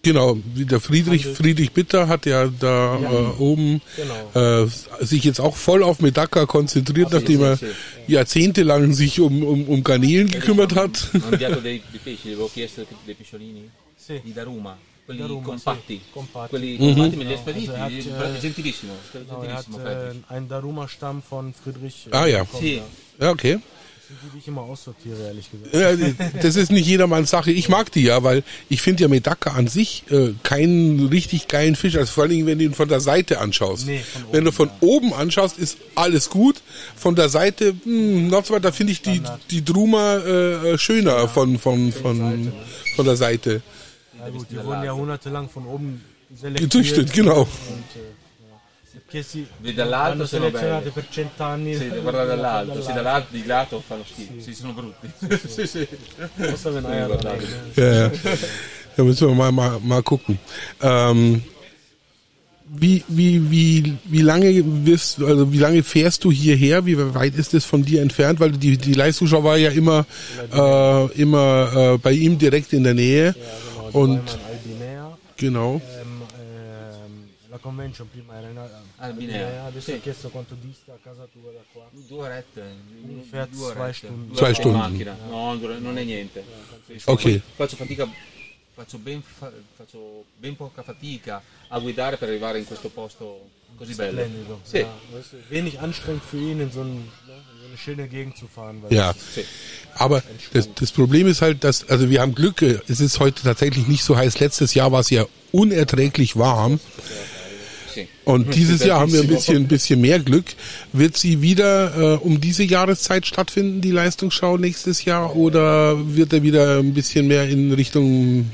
Genau, 0.02 0.38
wie 0.54 0.64
der 0.64 0.80
Friedrich, 0.80 1.26
Friedrich 1.26 1.73
Bitter 1.73 2.06
hat 2.08 2.25
ja 2.26 2.47
da 2.47 2.99
Ja. 3.00 3.11
äh, 3.11 3.25
oben 3.38 3.80
Genau. 3.97 4.64
äh, 4.64 4.68
sich 5.04 5.25
jetzt 5.25 5.40
auch 5.40 5.56
voll 5.56 5.82
auf 5.82 6.00
Medaka 6.00 6.47
konzentriert, 6.47 7.12
nachdem 7.12 7.42
er 7.42 7.58
jahrzehntelang 8.06 8.92
sich 8.92 9.20
um, 9.20 9.42
um, 9.42 9.64
um 9.68 9.82
Garnelen 9.85 10.28
gekümmert 10.30 10.75
hat. 10.75 11.08
Quelli 15.06 15.20
Daruma, 15.23 15.42
compatti. 15.47 15.94
sì, 15.94 16.00
compatti. 16.12 16.49
Quelli 16.50 16.76
Mhm. 16.78 16.94
compatti 16.94 17.16
me 17.16 17.25
li 17.25 17.30
Genau, 17.30 17.40
spediti, 17.40 17.68
also 17.70 17.73
er 17.73 17.80
hat, 17.85 17.90
äh, 18.37 18.40
gentilissimo, 18.42 18.92
hat 18.92 19.12
gentilissimo 19.28 19.78
Freddy. 19.78 20.18
äh, 20.18 20.35
einen 20.35 20.49
Daruma-Stamm 20.49 21.23
von 21.23 21.54
Friedrich. 21.54 22.08
Ah, 22.11 22.26
ja. 22.26 22.44
bekommen, 22.44 22.62
Sì. 22.62 22.82
Ja, 23.18 23.30
okay. 23.30 23.58
Die, 24.09 24.31
die 24.33 24.38
ich 24.38 24.49
immer 24.49 24.62
aussortiere, 24.62 25.27
ehrlich 25.27 25.50
gesagt. 25.50 25.75
Ja, 25.75 26.15
das 26.41 26.57
ist 26.57 26.73
nicht 26.73 26.87
jedermanns 26.87 27.29
Sache. 27.29 27.50
Ich 27.50 27.69
mag 27.69 27.93
die 27.93 28.05
ja, 28.05 28.23
weil 28.23 28.43
ich 28.71 28.81
finde 28.81 29.03
ja 29.03 29.09
Medaka 29.09 29.50
an 29.50 29.67
sich 29.67 30.05
äh, 30.11 30.33
keinen 30.43 31.09
richtig 31.09 31.47
geilen 31.47 31.77
Fisch. 31.77 31.97
Also 31.97 32.12
vor 32.12 32.23
allen 32.23 32.31
Dingen, 32.31 32.47
wenn 32.47 32.59
du 32.59 32.65
ihn 32.65 32.75
von 32.75 32.88
der 32.88 33.00
Seite 33.00 33.38
anschaust. 33.38 33.87
Nee, 33.87 33.99
von 33.99 34.23
oben, 34.23 34.33
wenn 34.33 34.45
du 34.47 34.53
von 34.53 34.69
ja. 34.69 34.75
oben 34.81 35.12
anschaust, 35.12 35.59
ist 35.59 35.77
alles 35.95 36.31
gut. 36.31 36.62
Von 36.97 37.17
der 37.17 37.29
Seite, 37.29 37.75
hm, 37.85 38.29
noch 38.29 38.47
so 38.47 38.55
weiter, 38.55 38.73
finde 38.73 38.93
ich 38.95 39.03
die, 39.03 39.21
die 39.50 39.62
Druma 39.62 40.17
äh, 40.17 40.79
schöner 40.79 41.29
von, 41.29 41.59
von, 41.59 41.93
von, 41.93 42.53
von 42.97 43.05
der 43.05 43.17
Seite. 43.17 43.61
Ja, 44.19 44.31
gut, 44.31 44.47
die 44.50 44.57
wurden 44.57 44.85
jahrhundertelang 44.85 45.50
von 45.50 45.67
oben 45.67 46.03
selektiert. 46.35 46.71
Gezüchtet, 46.71 47.12
genau. 47.12 47.43
Und, 47.43 47.49
äh, 47.49 48.27
Perché 49.05 49.23
si 49.23 49.47
Vedi, 49.59 49.75
dall'alto 49.75 50.26
sono 50.26 50.45
selezionate 50.45 50.78
belli. 50.78 50.90
per 50.90 51.07
cent'anni. 51.09 51.75
Sì, 51.75 51.88
devo 51.88 52.02
guardare 52.02 52.26
dall'alto, 52.26 52.83
sì, 52.83 52.93
dall'alto 52.93 53.28
di 53.31 53.47
lato 53.47 53.83
fanno 53.87 54.05
schifo, 54.05 54.33
sì, 54.38 54.55
sono 54.55 54.73
brutti. 54.73 55.11
sì, 55.47 55.67
sì. 55.67 55.88
Außer 56.38 56.73
wenn 56.73 56.85
sind. 56.85 57.76
Ja, 57.76 57.85
ja. 57.85 58.11
Da 58.97 59.05
müssen 59.05 59.28
wir 59.28 59.35
mal, 59.35 59.52
mal, 59.52 59.78
mal 59.81 60.02
gucken. 60.02 60.38
Ähm, 60.83 61.43
wie, 62.69 63.05
wie, 63.09 63.50
wie, 63.50 63.97
wie 64.04 64.23
lange 64.23 64.63
wirst, 64.84 65.23
also 65.23 65.52
wie 65.52 65.58
lange 65.58 65.82
fährst 65.82 66.25
du 66.25 66.32
hierher? 66.32 66.84
Wie 66.84 66.99
weit 67.15 67.37
ist 67.37 67.54
es 67.54 67.65
von 67.65 67.84
dir 67.84 68.02
entfernt? 68.02 68.41
Weil 68.41 68.50
die, 68.52 68.76
die 68.76 68.93
Leistungsschau 68.95 69.43
war 69.45 69.56
ja 69.56 69.71
immer, 69.71 70.04
äh, 70.52 71.13
immer 71.13 71.95
äh, 71.95 71.99
bei 71.99 72.13
ihm 72.13 72.39
direkt 72.39 72.73
in 72.73 72.84
der 72.84 72.95
Nähe. 72.95 73.26
Ja, 73.26 73.32
genau. 73.32 73.91
Die 73.91 73.97
Und 73.97 74.39
genau. 75.37 75.80
Convention 77.69 78.09
prima 78.11 78.39
era 78.39 78.49
in 78.49 78.57
Al- 78.57 78.83
Albinea, 78.97 79.65
adesso 79.65 79.91
sì. 79.91 79.97
ho 79.97 80.00
chiesto 80.00 80.28
quanto 80.31 80.54
dista 80.59 80.93
a 80.93 80.99
casa 81.02 81.26
tua 81.33 81.52
da 81.52 81.61
qua. 81.73 81.87
Due 81.91 82.19
orette, 82.19 82.63
Ungefähr 83.02 83.47
due 83.49 83.73
zwei. 83.73 83.93
Stunden. 83.93 84.26
Due 84.28 84.37
Zwei 84.37 84.54
Stunden. 84.54 84.81
in 84.85 84.91
macchina. 84.91 85.17
No, 85.28 85.54
non 85.54 85.99
è 85.99 86.04
niente. 86.04 86.45
Ok. 87.04 87.41
Faccio 87.57 87.76
fatica, 87.76 88.09
faccio 88.75 88.99
ben, 88.99 89.23
fa- 89.23 89.52
faccio 89.76 90.25
ben 90.39 90.57
poca 90.57 90.83
fatica 90.83 91.43
a 91.69 91.78
guidare 91.78 92.17
per 92.17 92.28
arrivare 92.28 92.59
in 92.59 92.65
questo 92.65 92.89
posto 92.89 93.49
così 93.76 93.95
bello. 93.95 94.19
Splendido. 94.23 94.61
Sì. 94.63 94.78
Ja, 94.78 94.89
du, 95.11 95.23
wenig 95.50 95.76
anstrengend 95.78 96.23
für 96.25 96.39
ihn, 96.39 96.61
in 96.61 96.71
so, 96.73 96.81
ein, 96.81 96.95
ne, 97.26 97.35
in 97.35 97.61
so 97.61 97.67
eine 97.67 97.76
schöne 97.76 98.09
Gegend 98.09 98.37
zu 98.39 98.47
fahren. 98.49 98.83
Weil 98.83 98.93
Ja. 98.93 99.15
Aber 99.95 100.23
das, 100.52 100.69
das 100.75 100.91
Problem 100.91 101.26
ist 101.26 101.43
halt, 101.43 101.63
dass, 101.65 101.87
also 101.89 102.09
wir 102.09 102.21
haben 102.23 102.35
Glück, 102.35 102.63
es 102.63 103.00
ist 103.00 103.21
heute 103.21 103.43
tatsächlich 103.43 103.87
nicht 103.87 104.02
so 104.04 104.17
heiß. 104.17 104.41
Letztes 104.41 104.73
Jahr 104.75 104.91
war 104.91 105.00
es 105.00 105.11
ja 105.11 105.26
unerträglich 105.52 106.37
warm. 106.37 106.78
Sì. 106.78 107.38
Und 108.25 108.55
dieses 108.55 108.85
Jahr 108.85 109.01
haben 109.01 109.13
wir 109.13 109.21
ein 109.21 109.27
bisschen, 109.27 109.57
ein 109.57 109.69
bisschen 109.69 110.01
mehr 110.01 110.19
Glück. 110.19 110.47
Wird 110.93 111.17
sie 111.17 111.41
wieder 111.43 111.97
äh, 112.15 112.17
um 112.19 112.41
diese 112.41 112.63
Jahreszeit 112.65 113.27
stattfinden, 113.27 113.81
die 113.81 113.91
Leistungsschau 113.91 114.57
nächstes 114.59 115.05
Jahr? 115.05 115.35
Oder 115.37 115.97
wird 116.17 116.33
er 116.33 116.43
wieder 116.43 116.79
ein 116.79 116.93
bisschen 116.95 117.27
mehr 117.27 117.49
in 117.49 117.73
Richtung 117.73 118.51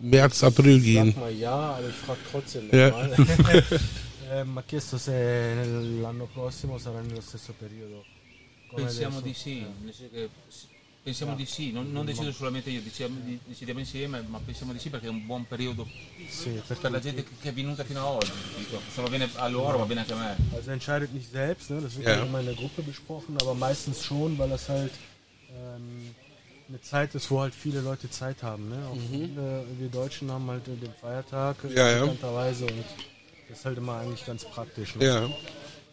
März, 0.00 0.42
April 0.44 0.80
gehen? 0.80 1.12
Sag 1.12 1.20
mal 1.20 1.34
ja, 1.34 1.50
aber 1.76 1.88
ich 1.88 1.94
frage 1.94 2.20
trotzdem 2.30 2.62
Ja. 2.72 2.90
nochmal. 2.90 3.64
eh, 4.32 4.44
mi 4.44 4.58
ha 4.58 4.62
chiesto 4.66 4.98
se 4.98 5.12
l'anno 6.02 6.28
prossimo 6.32 6.78
sarà 6.78 7.00
nello 7.00 7.20
stesso 7.20 7.54
periodo. 7.58 8.04
come 8.68 8.82
Pensiamo 8.84 9.18
adesso. 9.18 9.32
di 9.32 9.34
sì, 9.34 9.64
nel 9.84 9.94
senso 9.94 10.12
che 10.12 10.28
pensiamo 11.06 11.36
di 11.36 11.46
sì, 11.46 11.70
non, 11.70 11.92
non 11.92 12.04
decido 12.04 12.32
solamente 12.32 12.68
io, 12.68 12.80
di- 12.80 13.38
decidiamo 13.46 13.78
insieme, 13.78 14.22
ma 14.22 14.40
pensiamo 14.44 14.72
di 14.72 14.80
sì 14.80 14.90
perché 14.90 15.06
è 15.06 15.08
un 15.08 15.24
buon 15.24 15.46
periodo 15.46 15.86
Sì, 16.28 16.60
per 16.66 16.76
per 16.78 16.90
la 16.90 16.98
gente 16.98 17.22
che 17.22 17.30
che 17.40 17.48
è 17.50 17.52
venuta 17.52 17.84
fino 17.84 18.00
ad 18.00 18.14
oggi. 18.16 18.32
Dico, 18.58 18.80
se 18.92 19.02
va 19.02 19.08
bene 19.08 19.28
a 19.36 19.46
loro, 19.46 19.78
va 19.78 19.84
bene 19.84 20.00
anche 20.00 20.12
a 20.14 20.16
me. 20.16 20.36
Also 20.56 20.72
entscheidet 20.72 21.12
nicht 21.12 21.30
selbst, 21.30 21.70
ne? 21.70 21.80
das 21.80 21.94
wird 21.94 22.08
Ja. 22.08 22.16
ja. 22.16 22.24
immer 22.24 22.40
in 22.40 22.46
der 22.46 22.56
Gruppe 22.56 22.82
besprochen, 22.82 23.36
aber 23.40 23.54
meistens 23.54 24.02
schon, 24.04 24.36
weil 24.36 24.48
das 24.48 24.68
halt 24.68 24.90
ähm, 25.50 26.12
eine 26.68 26.80
Zeit 26.80 27.14
ist, 27.14 27.30
wo 27.30 27.40
halt 27.40 27.54
viele 27.54 27.80
Leute 27.82 28.10
Zeit 28.10 28.42
haben. 28.42 28.68
Ne? 28.68 28.78
Auch 28.90 28.98
viele, 29.08 29.64
wir 29.78 29.88
Deutschen 29.88 30.28
haben 30.32 30.48
halt 30.50 30.66
den 30.66 30.92
Feiertag 31.00 31.56
Ja, 31.70 31.88
ja. 31.88 32.00
bekannterweise 32.00 32.64
und 32.66 32.84
das 33.48 33.58
ist 33.58 33.64
halt 33.64 33.78
immer 33.78 33.98
eigentlich 34.00 34.26
ganz 34.26 34.44
praktisch. 34.44 34.96
Ne? 34.96 35.04
Ja, 35.06 35.30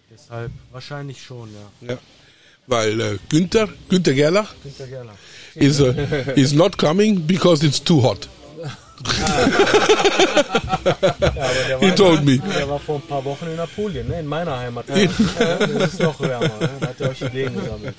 Deshalb 0.10 0.52
wahrscheinlich 0.72 1.22
schon, 1.22 1.50
ja. 1.54 1.94
ja. 1.94 2.00
Weil 2.68 3.02
äh, 3.02 3.18
Günther, 3.30 3.68
Günther 3.90 4.14
Gerlach 4.14 4.54
Günther 4.64 4.88
Gerlach. 4.88 5.16
is, 5.56 5.82
uh, 5.82 5.94
is 6.36 6.54
not 6.54 6.78
coming 6.78 7.26
because 7.28 7.66
it's 7.66 7.84
too 7.84 8.02
hot. 8.02 8.28
Ja, 8.62 8.70
He 11.80 11.88
war, 11.90 11.96
told 11.96 12.24
me. 12.24 12.38
der 12.38 12.70
war 12.70 12.80
vor 12.80 12.96
ein 12.96 13.02
paar 13.08 13.24
Wochen 13.26 13.48
in 13.48 13.60
Apulien, 13.60 14.08
ne? 14.08 14.20
in 14.22 14.28
meiner 14.28 14.58
Heimat. 14.58 14.86
Ja, 14.88 14.96
das 15.58 15.94
ist 15.94 16.00
noch 16.00 16.20
wärmer. 16.22 16.48
Ne? 16.60 16.70
Da 16.80 16.88
hat 16.88 17.02
er 17.02 17.10
Orchideen 17.10 17.54
gesammelt. 17.54 17.96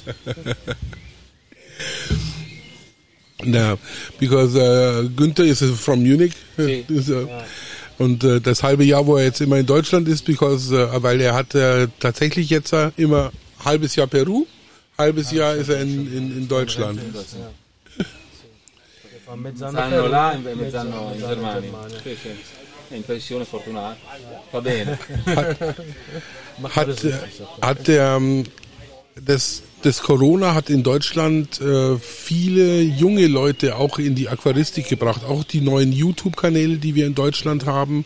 No, 3.45 3.79
because 4.19 4.57
uh, 4.57 5.09
Günther 5.15 5.45
is 5.45 5.63
uh, 5.63 5.75
from 5.75 6.03
Munich. 6.03 6.33
Sí. 6.57 6.85
Is, 6.89 7.11
uh, 7.11 7.27
Und 7.99 8.25
äh, 8.25 8.41
das 8.41 8.63
halbe 8.63 8.85
Jahr, 8.85 9.07
wo 9.07 9.17
er 9.17 9.25
jetzt 9.25 9.41
immer 9.41 9.57
in 9.59 9.67
Deutschland 9.67 10.09
ist, 10.09 10.25
because, 10.25 10.73
äh, 10.75 11.03
weil 11.03 11.21
er 11.21 11.35
hat 11.35 11.55
äh, 11.55 11.89
tatsächlich 12.01 12.51
jetzt 12.51 12.73
äh, 12.73 12.91
immer 12.97 13.31
halbes 13.65 13.95
Jahr 13.97 14.07
Peru, 14.09 14.47
halbes 14.99 15.31
Jahr 15.31 15.55
ist 15.55 15.69
er 15.69 15.81
in, 15.81 16.13
in, 16.13 16.39
in 16.39 16.49
Deutschland. 16.49 17.01
Per- 17.01 17.25
là 20.09 20.35
e 20.35 20.55
mezz'anno- 20.55 21.13
in 21.15 21.21
Germania. 21.21 21.89
Sì, 22.03 22.17
sì. 22.21 22.29
È 22.89 22.95
in 22.95 23.05
pensione 23.05 23.45
fortunato. 23.45 23.99
Va 24.51 24.61
bene. 24.61 24.99
Hat, 26.63 27.05
hat 27.61 27.87
der, 27.87 28.17
ähm, 28.17 28.45
das, 29.21 29.63
das 29.83 30.03
Corona 30.03 30.55
hat 30.55 30.71
in 30.71 30.83
Deutschland 30.83 31.61
äh, 31.61 31.97
viele 31.99 32.83
junge 32.83 33.27
Leute 33.27 33.77
auch 33.77 33.99
in 33.99 34.15
die 34.15 34.29
Aquaristik 34.29 34.89
gebracht. 34.89 35.25
Auch 35.25 35.45
die 35.45 35.61
neuen 35.61 35.93
YouTube-Kanäle, 35.93 36.77
die 36.77 36.95
wir 36.95 37.07
in 37.07 37.15
Deutschland 37.15 37.67
haben, 37.67 38.05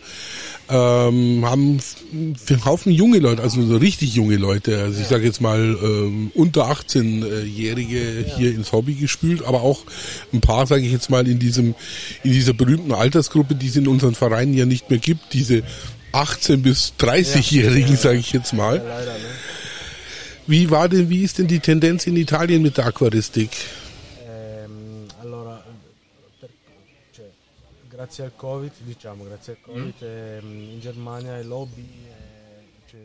ähm, 0.70 1.44
haben 1.46 1.78
einen 2.11 2.64
Haufen 2.64 2.92
junge 2.92 3.18
Leute, 3.18 3.42
also 3.42 3.64
so 3.64 3.76
richtig 3.76 4.14
junge 4.14 4.37
Leute, 4.37 4.78
also 4.78 5.00
ich 5.00 5.07
sage 5.07 5.24
jetzt 5.24 5.40
mal 5.40 5.59
ähm, 5.83 6.31
unter 6.35 6.70
18-Jährige 6.70 8.26
hier 8.37 8.54
ins 8.54 8.72
Hobby 8.72 8.94
gespült, 8.94 9.44
aber 9.44 9.62
auch 9.62 9.85
ein 10.33 10.40
paar, 10.40 10.66
sage 10.66 10.83
ich 10.83 10.92
jetzt 10.92 11.11
mal, 11.11 11.26
in 11.26 11.38
diesem 11.38 11.74
in 12.22 12.33
dieser 12.33 12.52
berühmten 12.52 12.92
Altersgruppe, 12.92 13.54
die 13.54 13.68
es 13.68 13.76
in 13.76 13.88
unseren 13.88 14.14
Vereinen 14.14 14.54
ja 14.54 14.66
nicht 14.66 14.90
mehr 14.90 14.98
gibt, 14.98 15.33
diese 15.33 15.62
18 16.12 16.62
bis 16.62 16.92
30-Jährigen, 16.98 17.96
sage 17.96 18.18
ich 18.18 18.33
jetzt 18.33 18.52
mal. 18.52 18.78
Ne? 18.78 18.85
Wie 20.46 20.70
war 20.70 20.88
denn, 20.88 21.11
wie 21.11 21.22
ist 21.22 21.38
denn 21.38 21.46
die 21.46 21.61
Tendenz 21.61 22.07
in 22.07 22.16
Italien 22.16 22.62
mit 22.62 22.78
der 22.78 22.87
Aquaristik? 22.87 23.50
Grazie 27.98 28.22
al 28.22 28.32
Covid, 28.37 28.72
diciamo, 28.78 29.24
grazie 29.24 29.54
al 29.54 29.61
Covid, 29.61 30.02
ehm, 30.02 30.52
in 30.74 30.78
Germania 30.78 31.37
il 31.38 31.50
hobby 31.50 32.06
è, 32.06 32.88
cioè, 32.88 33.00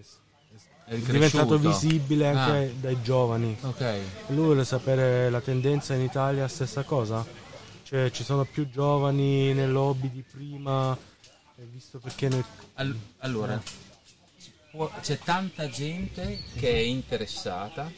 è- 0.85 0.93
È 0.93 0.97
diventato 0.99 1.57
visibile 1.57 2.27
anche 2.27 2.51
Ah. 2.51 2.53
ai- 2.57 2.79
dai 2.79 3.01
giovani. 3.01 3.57
Ok. 3.61 3.97
Lui 4.27 4.43
vuole 4.45 4.63
sapere 4.65 5.31
la 5.31 5.41
tendenza 5.41 5.95
in 5.95 6.01
Italia, 6.01 6.47
stessa 6.47 6.83
cosa? 6.83 7.25
Cioè 7.81 8.11
ci 8.11 8.23
sono 8.23 8.45
più 8.45 8.69
giovani 8.69 9.51
nel 9.53 9.75
hobby 9.75 10.11
di 10.11 10.21
prima, 10.21 10.95
eh, 11.57 11.63
visto 11.71 11.97
perché 11.97 12.29
noi... 12.29 12.43
All- 12.75 12.95
allora, 13.19 13.59
può- 14.69 14.91
c'è 15.01 15.17
tanta 15.17 15.67
gente 15.69 16.37
che 16.55 16.69
è 16.71 16.77
interessata, 16.77 17.91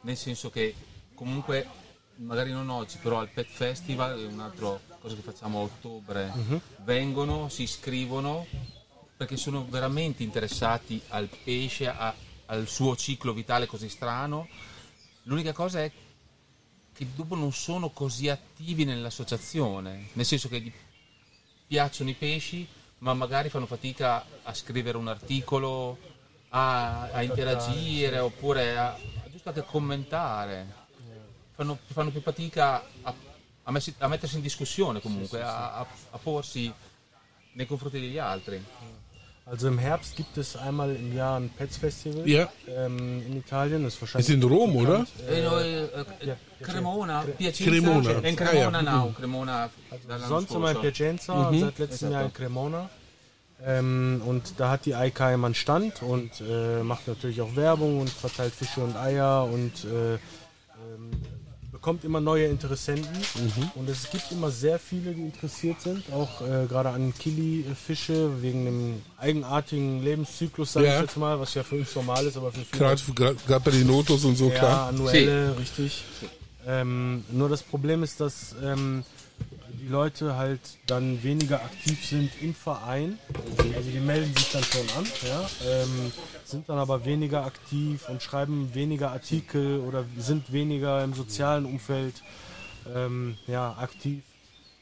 nel 0.00 0.16
senso 0.16 0.50
che 0.50 0.74
comunque, 1.14 1.68
magari 2.16 2.50
non 2.50 2.68
oggi, 2.68 2.98
però 3.00 3.20
al 3.20 3.28
Pet 3.28 3.46
Festival, 3.48 4.18
è 4.20 4.26
un'altra 4.26 4.80
cosa 5.02 5.16
che 5.16 5.22
facciamo 5.22 5.58
a 5.58 5.62
ottobre, 5.64 6.32
vengono, 6.84 7.48
si 7.48 7.64
iscrivono 7.64 8.46
perché 9.16 9.36
sono 9.36 9.66
veramente 9.68 10.22
interessati 10.22 11.02
al 11.08 11.28
pesce, 11.42 11.88
a- 11.88 12.14
al 12.46 12.68
suo 12.68 12.94
ciclo 12.96 13.32
vitale 13.32 13.66
così 13.66 13.88
strano. 13.88 14.46
L'unica 15.24 15.52
cosa 15.52 15.82
è 15.82 15.90
che 16.94 17.06
dopo 17.16 17.34
non 17.34 17.52
sono 17.52 17.90
così 17.90 18.28
attivi 18.28 18.84
nell'associazione, 18.84 20.08
nel 20.12 20.24
senso 20.24 20.48
che 20.48 20.60
gli 20.60 20.72
piacciono 21.66 22.10
i 22.10 22.14
pesci, 22.14 22.66
ma 22.98 23.12
magari 23.14 23.48
fanno 23.48 23.66
fatica 23.66 24.24
a 24.44 24.54
scrivere 24.54 24.96
un 24.96 25.08
articolo, 25.08 25.98
a, 26.50 27.10
a 27.10 27.22
interagire 27.22 28.18
oppure 28.20 28.76
a, 28.78 28.96
giusto 29.30 29.48
anche 29.48 29.60
a 29.60 29.64
commentare. 29.64 30.80
Fanno, 31.54 31.78
fanno 31.86 32.10
più 32.10 32.20
fatica 32.20 32.84
a, 33.02 33.14
a 33.64 33.70
messi- 33.70 33.94
a 33.98 34.08
mettersi 34.08 34.36
in 34.36 34.42
discussione 34.42 35.00
comunque, 35.00 35.40
a, 35.42 35.78
a- 35.80 35.86
a 36.10 36.18
porsi 36.18 36.72
nei 37.54 37.66
confronti 37.66 38.00
degli 38.00 38.18
altri. 38.18 38.62
Also 39.44 39.66
im 39.66 39.78
Herbst 39.78 40.14
gibt 40.14 40.36
es 40.38 40.54
einmal 40.56 40.94
im 40.94 41.12
Jahr 41.16 41.36
ein 41.40 41.50
Pets 41.50 41.76
Festival 41.76 42.28
Ja. 42.28 42.48
ähm, 42.68 43.22
in 43.26 43.36
Italien. 43.36 43.82
Das 43.82 43.94
ist 43.94 43.96
Ist 43.96 44.02
wahrscheinlich 44.14 44.30
in 44.30 44.42
Rom, 44.44 44.76
oder? 44.76 45.04
Eh, 45.28 45.42
no, 45.42 45.58
eh, 45.58 45.82
eh, 45.84 46.04
ja, 46.26 46.36
Cremona, 46.60 47.22
Piacenza, 47.36 47.70
Cremona. 47.70 48.10
in 48.20 48.24
Ah, 48.38 48.44
Cremona 48.44 48.82
ja. 48.82 48.96
no, 48.96 49.12
Cremona 49.18 49.70
dall'anno 50.06 50.26
sonst 50.28 50.52
immer 50.52 50.70
in. 50.70 50.80
Piacenza, 50.80 51.50
seit 51.52 51.78
letztem 51.78 51.88
Esatto. 51.90 52.12
Jahr 52.12 52.24
in 52.24 52.32
Cremona. 52.32 52.88
Ähm, 53.64 54.22
und 54.24 54.54
da 54.58 54.70
hat 54.70 54.86
die 54.86 54.92
IK 54.92 55.20
immer 55.34 55.46
einen 55.46 55.54
Stand 55.56 56.02
und 56.02 56.40
äh, 56.40 56.82
macht 56.84 57.06
natürlich 57.08 57.40
auch 57.40 57.54
Werbung 57.56 58.00
und 58.00 58.10
verteilt 58.10 58.54
Fische 58.54 58.80
und 58.80 58.96
Eier 58.96 59.44
und 59.44 59.84
äh, 59.84 60.18
bekommt 61.82 62.04
immer 62.04 62.20
neue 62.20 62.46
Interessenten. 62.46 63.10
Und 63.74 63.88
es 63.90 64.08
gibt 64.08 64.30
immer 64.30 64.52
sehr 64.52 64.78
viele, 64.78 65.12
die 65.14 65.22
interessiert 65.22 65.80
sind, 65.80 66.04
auch 66.12 66.40
äh, 66.40 66.66
gerade 66.68 66.90
an 66.90 67.12
Kili-Fische 67.18 68.40
wegen 68.40 68.64
dem 68.64 69.02
eigenartigen 69.18 70.00
Lebenszyklus, 70.00 70.74
sage 70.74 70.86
Ja. 70.86 70.94
ich 70.96 71.02
jetzt 71.02 71.16
mal, 71.16 71.40
was 71.40 71.54
ja 71.54 71.64
für 71.64 71.74
uns 71.74 71.92
normal 71.96 72.24
ist, 72.24 72.36
aber 72.36 72.52
für 72.52 72.60
viele 72.60 72.94
Gerade 73.46 73.64
bei 73.64 73.70
den 73.72 73.88
Notos 73.88 74.24
und 74.24 74.36
so, 74.36 74.48
ja, 74.50 74.58
klar. 74.60 74.88
annuelle, 74.90 75.58
richtig. 75.58 76.04
Ähm, 76.68 77.24
nur 77.32 77.48
das 77.48 77.64
Problem 77.64 78.04
ist, 78.04 78.20
dass 78.20 78.54
ähm, 78.62 79.02
die 79.82 79.88
Leute 79.88 80.36
halt 80.36 80.60
dann 80.86 81.20
weniger 81.24 81.56
aktiv 81.56 82.06
sind 82.06 82.30
im 82.40 82.54
Verein. 82.54 83.18
Also 83.58 83.90
die 83.90 83.98
melden 83.98 84.32
sich 84.36 84.52
dann 84.52 84.62
schon 84.62 84.88
an, 84.96 85.06
ja, 85.26 85.50
ähm, 85.68 86.12
sind 86.52 86.68
dann 86.68 86.78
aber 86.78 87.04
weniger 87.04 87.44
aktiv 87.44 88.08
und 88.08 88.22
schreiben 88.22 88.70
weniger 88.74 89.10
Artikel 89.10 89.80
oder 89.80 90.04
sind 90.16 90.52
weniger 90.52 91.02
im 91.02 91.14
sozialen 91.14 91.64
Umfeld 91.64 92.14
ähm, 92.94 93.36
ja, 93.48 93.76
aktiv. 93.78 94.22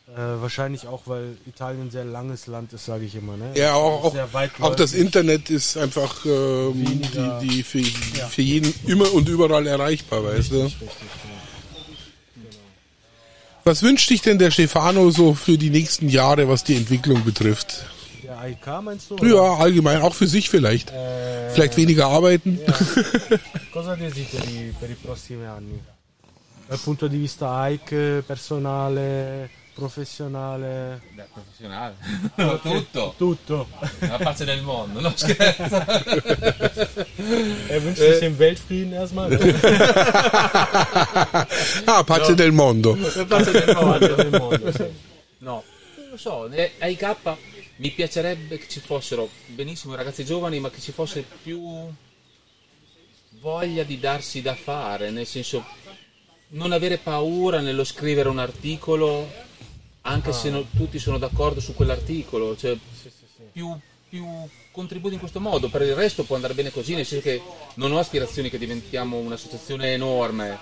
Äh, 0.09 0.43
wahrscheinlich 0.43 0.89
auch, 0.89 1.03
weil 1.07 1.37
Italien 1.47 1.83
ein 1.83 1.91
sehr 1.91 2.05
langes 2.05 2.49
Land 2.49 2.73
ist, 2.73 2.85
sage 2.85 3.05
ich 3.05 3.15
immer. 3.15 3.37
Ne? 3.37 3.53
Ja, 3.55 3.75
auch, 3.75 4.13
auch, 4.61 4.75
das 4.75 4.93
Internet 4.93 5.51
ist 5.51 5.77
einfach 5.77 6.25
ähm, 6.27 7.01
die, 7.01 7.47
die 7.47 7.63
für, 7.63 7.83
für 7.83 8.43
jeden 8.43 8.75
immer 8.87 9.13
und 9.15 9.29
überall 9.29 9.67
erreichbar, 9.69 10.25
weißt 10.25 10.51
du? 10.51 10.65
Richtig, 10.65 10.81
ja. 10.85 12.51
Was 13.63 13.83
wünscht 13.85 14.09
sich 14.09 14.21
denn 14.21 14.39
der 14.39 14.51
Stefano 14.51 15.11
so 15.11 15.35
für 15.35 15.57
die 15.57 15.71
nächsten 15.71 16.09
Jahre, 16.09 16.49
was 16.49 16.65
die 16.65 16.75
Entwicklung 16.75 17.23
betrifft? 17.25 17.85
AIK 18.41 18.67
meinst 18.83 19.11
du? 19.11 19.17
Ja, 19.25 19.57
allgemein, 19.59 20.01
auch 20.03 20.15
für 20.15 20.27
sich 20.27 20.49
vielleicht. 20.49 20.91
Äh, 20.91 21.51
Vielleicht 21.51 21.77
weniger 21.77 22.07
arbeiten. 22.07 22.59
Cosa 23.73 23.97
desideri 23.97 24.73
per 24.79 24.89
i 24.89 24.95
prossimi 24.95 25.45
anni? 25.47 25.79
Dal 26.69 26.79
punto 26.79 27.09
di 27.09 27.19
vista 27.19 27.51
AIC, 27.63 28.23
personale, 28.25 29.51
professionale, 29.75 31.01
Beh, 31.17 31.25
professionale. 31.35 31.95
No, 32.37 32.59
tutto. 32.61 33.15
tutto. 33.19 33.67
La 34.01 34.17
pace 34.23 34.45
del 34.45 34.63
mondo, 34.63 35.01
no 35.01 35.13
scherzo. 35.17 35.77
Er 37.69 37.83
wünscht 37.83 37.99
sich 38.01 38.21
den 38.21 38.39
Weltfrieden 38.39 38.93
erstmal. 38.93 39.29
Ah, 41.87 42.03
Pace 42.05 42.35
del 42.37 42.53
Mondo. 42.53 42.97
La 43.17 43.25
pace 43.25 43.51
del 43.51 43.75
mondo, 43.75 44.15
del 44.15 44.31
mondo, 44.31 44.73
sì. 44.73 44.85
No, 45.39 45.65
non 45.97 46.09
lo 46.11 46.17
so, 46.17 46.49
eh, 46.53 46.73
ai 46.79 46.97
K 46.97 47.17
mi 47.81 47.91
piacerebbe 47.91 48.59
che 48.59 48.69
ci 48.69 48.79
fossero 48.79 49.29
benissimo 49.47 49.95
i 49.95 49.97
ragazzi 49.97 50.23
giovani, 50.25 50.61
ma 50.61 50.71
che 50.71 50.81
ci 50.81 50.93
fosse 50.93 51.25
più 51.43 51.89
voglia 53.41 53.85
di 53.85 53.99
darsi 53.99 54.43
da 54.43 54.55
fare, 54.55 55.11
nel 55.11 55.27
senso 55.27 55.65
non 56.49 56.73
avere 56.73 56.99
paura 56.99 57.61
nello 57.61 57.85
scrivere 57.85 58.29
un 58.29 58.39
articolo, 58.39 59.27
anche 60.03 60.33
se 60.33 60.51
non 60.51 60.67
tutti 60.71 60.99
sono 60.99 61.17
d'accordo 61.17 61.61
su 61.61 61.75
quell'articolo, 61.75 62.55
cioè 62.55 62.77
più, 63.51 63.75
più 64.11 64.27
contributi 64.73 65.15
in 65.15 65.21
questo 65.21 65.41
modo, 65.41 65.71
per 65.71 65.81
il 65.81 65.95
resto 65.95 66.25
può 66.25 66.37
andare 66.37 66.53
bene 66.53 66.71
così, 66.71 66.95
nel 66.95 67.07
senso 67.07 67.25
che 67.25 67.41
non 67.75 67.93
ho 67.93 67.99
aspirazioni 67.99 68.51
che 68.51 68.59
diventiamo 68.59 69.17
un'associazione 69.17 69.95
enorme, 69.95 70.59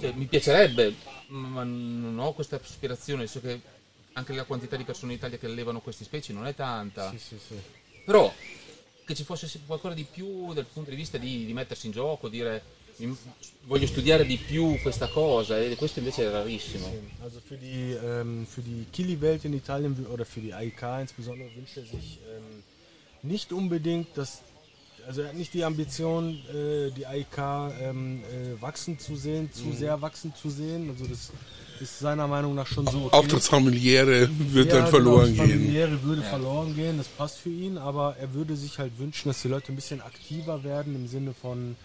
cioè, 0.00 0.12
mi 0.12 0.24
piacerebbe, 0.24 0.94
ma 1.28 1.64
non 1.64 2.16
ho 2.18 2.32
questa 2.32 2.58
aspirazione, 2.62 3.20
nel 3.20 3.28
senso 3.28 3.46
che 3.46 3.60
anche 4.16 4.32
la 4.34 4.44
quantità 4.44 4.76
di 4.76 4.84
persone 4.84 5.12
in 5.12 5.18
Italia 5.18 5.36
che 5.38 5.46
allevano 5.46 5.80
queste 5.80 6.04
specie 6.04 6.32
non 6.32 6.46
è 6.46 6.54
tanta, 6.54 7.10
Sì, 7.10 7.18
sì, 7.18 7.36
sì. 7.48 7.54
però 8.04 8.32
che 9.04 9.14
ci 9.14 9.24
fosse 9.24 9.48
qualcosa 9.66 9.94
di 9.94 10.04
più 10.10 10.52
dal 10.54 10.64
punto 10.66 10.90
di 10.90 10.96
vista 10.96 11.18
di, 11.18 11.44
di 11.44 11.52
mettersi 11.52 11.86
in 11.86 11.92
gioco, 11.92 12.28
dire 12.28 12.74
voglio 13.64 13.86
studiare 13.86 14.24
di 14.24 14.38
più 14.38 14.78
questa 14.80 15.08
cosa 15.08 15.60
e 15.60 15.76
questo 15.76 15.98
invece 15.98 16.24
è 16.24 16.30
rarissimo. 16.30 16.90
Also 17.22 17.40
für 17.46 17.58
die, 17.58 17.92
ähm, 17.92 18.46
für 18.46 18.62
die 18.62 18.86
Kili-Welt 18.90 19.44
in 19.44 19.52
Italien 19.52 20.06
oder 20.10 20.24
für 20.24 20.40
die 20.40 20.52
AIK 20.54 20.82
insbesondere 21.00 21.50
wünscht 21.54 21.76
er 21.76 21.84
sich 21.84 22.18
ähm, 22.26 22.62
nicht 23.20 23.52
unbedingt, 23.52 24.16
dass, 24.16 24.40
also 25.06 25.20
er 25.20 25.28
hat 25.28 25.34
nicht 25.36 25.52
die 25.52 25.62
Ambition, 25.62 26.40
äh, 26.48 26.90
die 26.90 27.04
AIK 27.04 27.36
ähm, 27.82 28.22
äh, 28.24 28.60
wachsen 28.62 28.98
zu 28.98 29.14
sehen, 29.14 29.52
zu 29.52 29.72
sehr 29.72 30.00
wachsen 30.00 30.34
zu 30.34 30.48
sehen. 30.48 30.88
Also 30.88 31.04
das 31.06 31.30
ist 31.80 31.98
seiner 31.98 32.26
Meinung 32.26 32.54
nach 32.54 32.66
schon 32.66 32.86
so. 32.86 33.08
Auch 33.12 33.26
das 33.26 33.48
Familiäre 33.48 34.28
wird 34.52 34.68
Ja, 34.68 34.80
dann 34.80 34.88
verloren 34.88 35.26
genau, 35.32 35.36
das 35.42 35.48
gehen. 35.48 35.58
Familiäre 35.60 36.02
würde 36.02 36.22
verloren 36.22 36.74
gehen, 36.74 36.98
das 36.98 37.08
passt 37.08 37.38
für 37.38 37.50
ihn, 37.50 37.78
aber 37.78 38.16
er 38.18 38.32
würde 38.34 38.56
sich 38.56 38.78
halt 38.78 38.98
wünschen, 38.98 39.28
dass 39.28 39.42
die 39.42 39.48
Leute 39.48 39.72
ein 39.72 39.76
bisschen 39.76 40.00
aktiver 40.00 40.64
werden 40.64 40.94
im 40.94 41.08
Sinne 41.08 41.34
von 41.34 41.76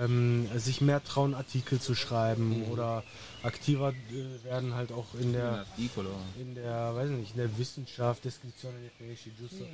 ähm, 0.00 0.46
sich 0.56 0.80
mehr 0.82 1.02
trauen, 1.02 1.34
Artikel 1.34 1.80
zu 1.80 1.94
schreiben 1.94 2.58
Mhm. 2.66 2.72
oder 2.72 3.04
aktiver 3.42 3.90
äh, 4.10 4.44
werden 4.44 4.74
halt 4.74 4.92
auch 4.92 5.06
in 5.18 5.32
der 5.32 5.64
in 6.38 6.54
der, 6.54 6.94
weiß 6.94 7.08
nicht, 7.10 7.30
in 7.32 7.38
der 7.38 7.58
Wissenschaft, 7.58 8.22
Descrizione 8.24 8.74
dei 8.82 8.90
pesci, 9.06 9.30
giusto? 9.38 9.64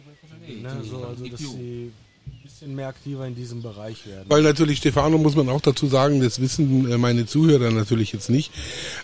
Ne, 0.63 0.85
so, 0.85 1.05
also 1.05 1.27
dass 1.27 1.41
sie 1.41 1.93
bisschen 2.43 2.75
mehr 2.75 2.89
aktiver 2.89 3.27
in 3.27 3.35
diesem 3.35 3.63
Bereich 3.63 4.07
werden. 4.07 4.25
Weil 4.29 4.43
natürlich 4.43 4.79
Stefano, 4.79 5.19
muss 5.19 5.37
man 5.37 5.49
auch 5.49 5.61
dazu 5.61 5.87
sagen, 5.87 6.21
das 6.21 6.41
wissen 6.41 6.91
äh, 6.91 6.99
meine 6.99 7.27
Zuhörer 7.27 7.71
natürlich 7.71 8.13
jetzt 8.13 8.31
nicht. 8.31 8.53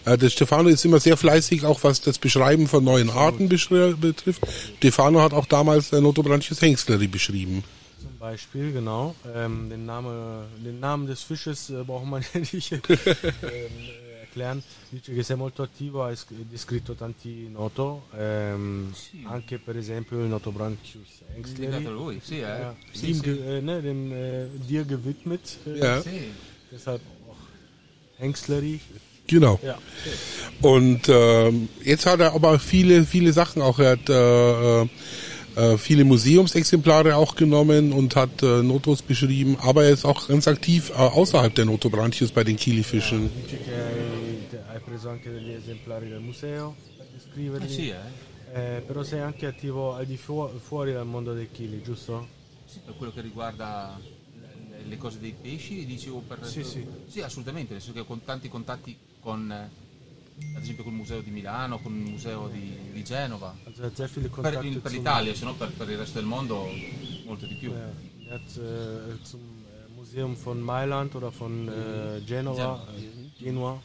Äh, 0.05 0.17
Der 0.19 0.31
Stefano 0.31 0.69
ist 0.69 0.85
immer 0.85 1.01
sehr 1.01 1.17
fleißig, 1.17 1.65
auch 1.65 1.83
was 1.83 2.01
das 2.01 2.19
Beschreiben 2.19 2.69
von 2.69 2.85
neuen 2.85 3.11
Arten 3.11 3.49
betrifft. 3.49 4.47
Stefano 4.79 5.21
hat 5.21 5.33
auch 5.33 5.47
damals 5.47 5.93
äh, 5.93 6.01
Notobranchius 6.01 6.63
hengstleri 6.63 7.07
beschrieben. 7.07 7.65
Zum 8.01 8.17
Beispiel, 8.19 8.73
genau. 8.73 9.15
Ähm, 9.35 9.69
den, 9.69 9.85
Name, 9.85 10.45
den 10.65 10.81
Namen 10.81 11.07
des 11.07 11.23
Fisches 11.23 11.71
äh, 11.71 11.83
braucht 11.85 12.07
man 12.07 12.23
ja 12.35 12.41
nicht 12.41 12.73
ähm, 12.73 12.81
erklären. 14.31 14.63
Dice 14.91 15.13
che 15.13 15.23
sei 15.23 15.37
molto 15.37 15.63
attivo, 15.63 16.05
hai 16.05 16.15
sc- 16.17 16.33
descritto 16.49 16.95
tanti 16.95 17.49
noto, 17.51 18.07
ehm, 18.17 18.93
anche 19.25 19.59
per 19.59 19.77
esempio 19.77 20.19
il 20.21 20.27
Notobranchius 20.29 21.09
Dedicato 21.27 21.31
a 21.31 21.35
hengstleri. 21.37 21.85
lui, 21.85 22.21
sì, 22.23 22.37
eh. 22.39 22.41
Ja, 22.41 22.75
Sì, 22.93 23.07
ihm 23.09 23.15
sì. 23.17 23.21
ge- 23.23 23.57
äh, 23.57 23.61
ne, 23.61 23.81
dem, 23.83 24.13
äh, 24.13 24.47
dir 24.67 24.85
gewidmet, 24.85 25.59
äh, 25.67 25.79
Ja, 25.79 26.01
Sì. 26.03 26.33
deshalb 26.71 27.01
auch 27.29 27.37
Hengstleri. 28.19 28.81
genau. 29.27 29.59
Ja. 29.63 29.79
Und 30.61 31.09
ähm, 31.09 31.69
jetzt 31.85 32.07
hat 32.07 32.21
er 32.21 32.33
aber 32.35 32.59
viele, 32.59 33.05
viele 33.05 33.33
Sachen 33.33 33.63
auch. 33.63 33.79
Er 33.79 33.93
hat 33.93 34.09
äh, 34.09 34.83
äh, 34.83 34.89
äh, 35.57 35.79
viele 35.79 36.05
Museumsexemplare 36.05 37.15
auch 37.17 37.35
genommen 37.37 37.93
und 37.93 38.15
hat 38.17 38.43
äh, 38.43 38.63
Notos 38.63 39.03
beschrieben, 39.03 39.57
aber 39.61 39.85
er 39.85 39.91
ist 39.91 40.05
auch 40.05 40.29
ganz 40.29 40.47
aktiv 40.49 40.91
äh, 40.91 40.95
außerhalb 40.95 41.55
der 41.55 41.65
Notobranchius 41.67 42.33
bei 42.33 42.45
den 42.45 42.57
Kilifischen. 42.57 43.31
Hai 43.31 44.20
preso 45.01 45.09
anche 45.09 45.31
degli 45.31 45.51
esemplari 45.51 46.09
del 46.09 46.21
museo 46.21 46.77
per 46.97 47.07
descriverli. 47.07 47.65
Eh 47.65 47.69
sì, 47.69 47.89
eh. 47.89 48.29
Eh, 48.53 48.83
però 48.87 49.03
sei 49.03 49.21
anche 49.21 49.47
attivo 49.47 49.95
al 49.95 50.05
di 50.05 50.17
fu- 50.17 50.59
fuori 50.59 50.93
dal 50.93 51.07
mondo 51.07 51.33
dei 51.33 51.51
chili, 51.51 51.83
giusto? 51.83 52.29
Sì, 52.67 52.81
per 52.85 52.95
quello 52.97 53.13
che 53.13 53.21
riguarda 53.21 53.99
le, 54.87 54.97
cose 54.99 55.19
dei 55.19 55.35
pesci, 55.41 55.87
dici 55.87 56.09
o 56.09 56.19
per... 56.19 56.45
Sì, 56.45 56.63
sì. 56.65 56.87
Sì, 57.07 57.23
assolutamente, 57.23 57.73
nel 57.73 57.81
senso 57.81 57.95
che 57.95 58.03
ho 58.03 58.07
con 58.07 58.23
tanti 58.25 58.49
contatti 58.49 58.97
con, 59.21 59.51
eh, 59.51 60.57
ad 60.57 60.63
esempio 60.63 60.85
col 60.85 60.93
museo 60.93 61.21
di 61.21 61.31
Milano, 61.31 61.79
con 61.79 61.95
il 61.95 62.11
museo 62.11 62.49
di, 62.49 62.77
di 62.93 63.05
Genova, 63.05 63.55
er 63.65 63.91
per, 63.93 64.81
per 64.81 64.93
l'Italia, 64.93 65.35
se 65.35 65.45
no 65.45 65.55
per, 65.55 65.71
per 65.71 65.89
il 65.89 65.97
resto 65.97 66.19
del 66.19 66.27
mondo 66.27 66.69
molto 67.25 67.47
di 67.47 67.55
più. 67.55 67.73
Ja, 67.73 68.37
äh, 68.37 69.19
zum 69.23 69.41
Museum 69.97 70.37
von 70.37 70.61
Mailand 70.61 71.15
oder 71.15 71.33
von 71.33 71.69
äh, 71.69 72.21
Genova, 72.27 72.87
äh, 72.97 73.43
Genua 73.43 73.81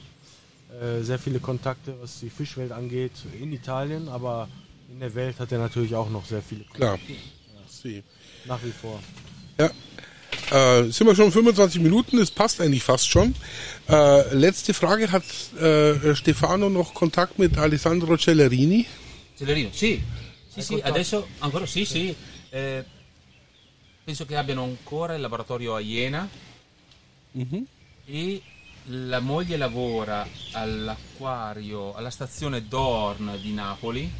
äh, 0.82 1.02
sehr 1.04 1.20
viele 1.20 1.40
Kontakte, 1.40 1.96
was 2.02 2.20
die 2.20 2.30
Fischwelt 2.30 2.72
angeht, 2.72 3.12
in 3.40 3.54
Italien, 3.54 4.10
aber 4.10 4.48
in 4.92 5.00
der 5.00 5.14
Welt 5.16 5.40
hat 5.40 5.52
er 5.52 5.60
natürlich 5.60 5.96
auch 5.96 6.10
noch 6.10 6.26
sehr 6.26 6.42
viele 6.42 6.64
Klar. 6.66 6.98
Kontakte, 6.98 7.14
Sie. 7.70 8.04
nach 8.46 8.64
wie 8.64 8.72
vor. 8.72 9.00
Ja. 9.58 9.72
Äh, 10.52 10.92
sind 10.92 11.08
wir 11.08 11.16
schon 11.16 11.32
25 11.32 11.82
Minuten, 11.82 12.20
es 12.20 12.30
passt 12.30 12.62
eigentlich 12.62 12.84
fast 12.84 13.10
schon. 13.10 13.36
Äh, 13.90 14.34
letzte 14.36 14.74
Frage, 14.74 15.12
hat 15.12 15.24
äh, 15.60 16.16
Stefano 16.16 16.70
noch 16.70 16.94
Kontakt 16.94 17.40
mit 17.40 17.58
Alessandro 17.58 18.18
Cellerini? 18.18 18.86
Celerino, 19.38 19.70
sì, 19.72 20.02
sì, 20.54 20.62
sì, 20.62 20.82
adesso 20.82 21.28
ancora 21.40 21.66
sì, 21.66 21.86
sì. 21.86 22.16
Eh, 22.50 22.84
penso 24.04 24.26
che 24.26 24.38
abbiano 24.38 24.64
ancora 24.64 25.16
il 25.16 25.22
laboratorio 25.22 25.76
a 25.76 25.80
Iena 25.80 26.30
e 28.06 28.42
la 28.88 29.20
moglie 29.20 29.58
lavora 29.58 30.28
all'acquario, 30.52 31.94
alla 31.96 32.10
stazione 32.10 32.68
Dorn 32.68 33.38
di 33.42 33.54
Napoli. 33.54 34.12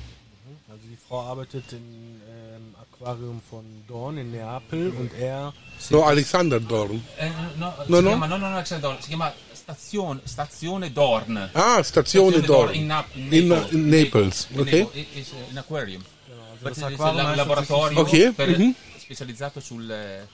Also 0.68 0.88
die 0.88 0.98
Frau 0.98 1.20
arbeitet 1.30 1.72
im 1.74 2.22
ähm, 2.28 2.76
Aquarium 2.80 3.40
von 3.48 3.84
Dorn 3.86 4.18
in 4.18 4.32
Neapel 4.32 4.90
und 4.98 5.14
er 5.14 5.54
No, 5.90 6.04
Alexander 6.06 6.60
Dorn. 6.60 7.04
Eh, 7.18 7.30
no, 7.56 7.74
No, 7.86 7.86
si 7.86 7.92
no? 7.92 8.10
chiama, 8.10 8.26
no, 8.26 8.38
no, 8.38 8.50
no, 8.50 8.56
Alexander 8.56 8.90
Dorn, 8.90 9.02
si 9.02 9.08
chiama 9.10 9.32
stazione, 9.54 10.22
stazione 10.24 10.92
Dorn. 10.92 11.50
Ah, 11.54 11.82
Stazione 11.84 12.42
Dorn. 12.42 12.74
in, 12.74 12.86
Nap- 12.88 13.14
in 13.16 13.32
In, 13.32 13.48
Naples. 13.48 13.72
in 13.72 13.88
Naples, 13.90 14.48
In 14.50 14.60
okay. 14.60 14.80
Naples, 14.82 15.06
is- 15.14 15.18
is 15.28 15.34
in 15.50 15.58
aquarium. 15.58 16.02
also 16.02 16.64
But 16.64 16.74
das 16.78 16.90
it's 16.90 17.00
Aquarium 17.00 17.26
un 17.30 17.36
laboratorio 17.36 18.00
Ok, 18.00 18.32
per- 18.34 18.58
mhm. 18.58 18.76
specializzato 18.98 19.60
sul 19.60 19.90
eh, 19.90 20.28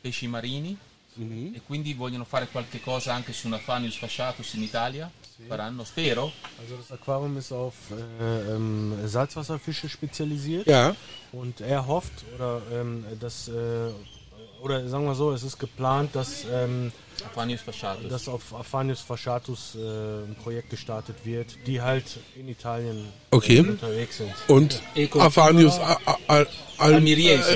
pesci 0.00 0.26
marini 0.26 0.76
Mhm. 1.16 1.54
e 1.54 1.60
quindi 1.66 1.94
vogliono 1.94 2.24
fare 2.24 2.48
qualche 2.48 2.80
cosa 2.80 3.14
anche 3.14 3.32
su 3.32 3.46
una 3.46 3.58
Fanius 3.58 3.96
fasciatus 3.96 4.54
in 4.54 4.62
Italia. 4.62 5.10
Faranno, 5.46 5.84
spero. 5.84 6.32
Also 6.58 6.76
das 6.76 6.90
Aquarium 6.90 7.36
ist 7.36 7.52
auf 7.52 7.74
äh, 7.90 8.52
ähm, 8.52 8.96
Salzwasserfische 9.06 9.86
spezialisiert 9.88 10.66
Ja, 10.66 10.94
und 11.32 11.60
er 11.60 11.86
hofft 11.86 12.24
oder 12.34 12.62
ähm, 12.72 13.04
dass 13.18 13.48
äh, 13.48 13.90
oder 14.66 14.86
sagen 14.88 15.04
wir 15.06 15.14
so, 15.14 15.32
es 15.32 15.42
ist 15.42 15.58
geplant, 15.58 16.14
dass 16.14 16.44
ähm, 16.52 16.92
Fanius 17.34 17.62
fasciatus. 17.62 18.08
dass 18.10 18.28
auf 18.28 18.52
Aphanius 18.54 19.00
fasciatus 19.00 19.74
äh, 19.76 20.24
ein 20.28 20.36
Projekt 20.42 20.68
gestartet 20.70 21.16
wird, 21.24 21.56
die 21.66 21.80
halt 21.80 22.04
in 22.36 22.48
Italien 22.48 23.08
Okay. 23.30 23.58
äh, 23.58 23.60
unterwegs 23.60 24.18
sind. 24.18 24.32
und 24.48 24.82
E 24.94 25.06
con- 25.06 25.22
Afanius 25.22 25.78
Al, 25.78 25.96
Al, 26.04 26.16
Al, 26.26 26.46
Almiriensis. 26.94 27.48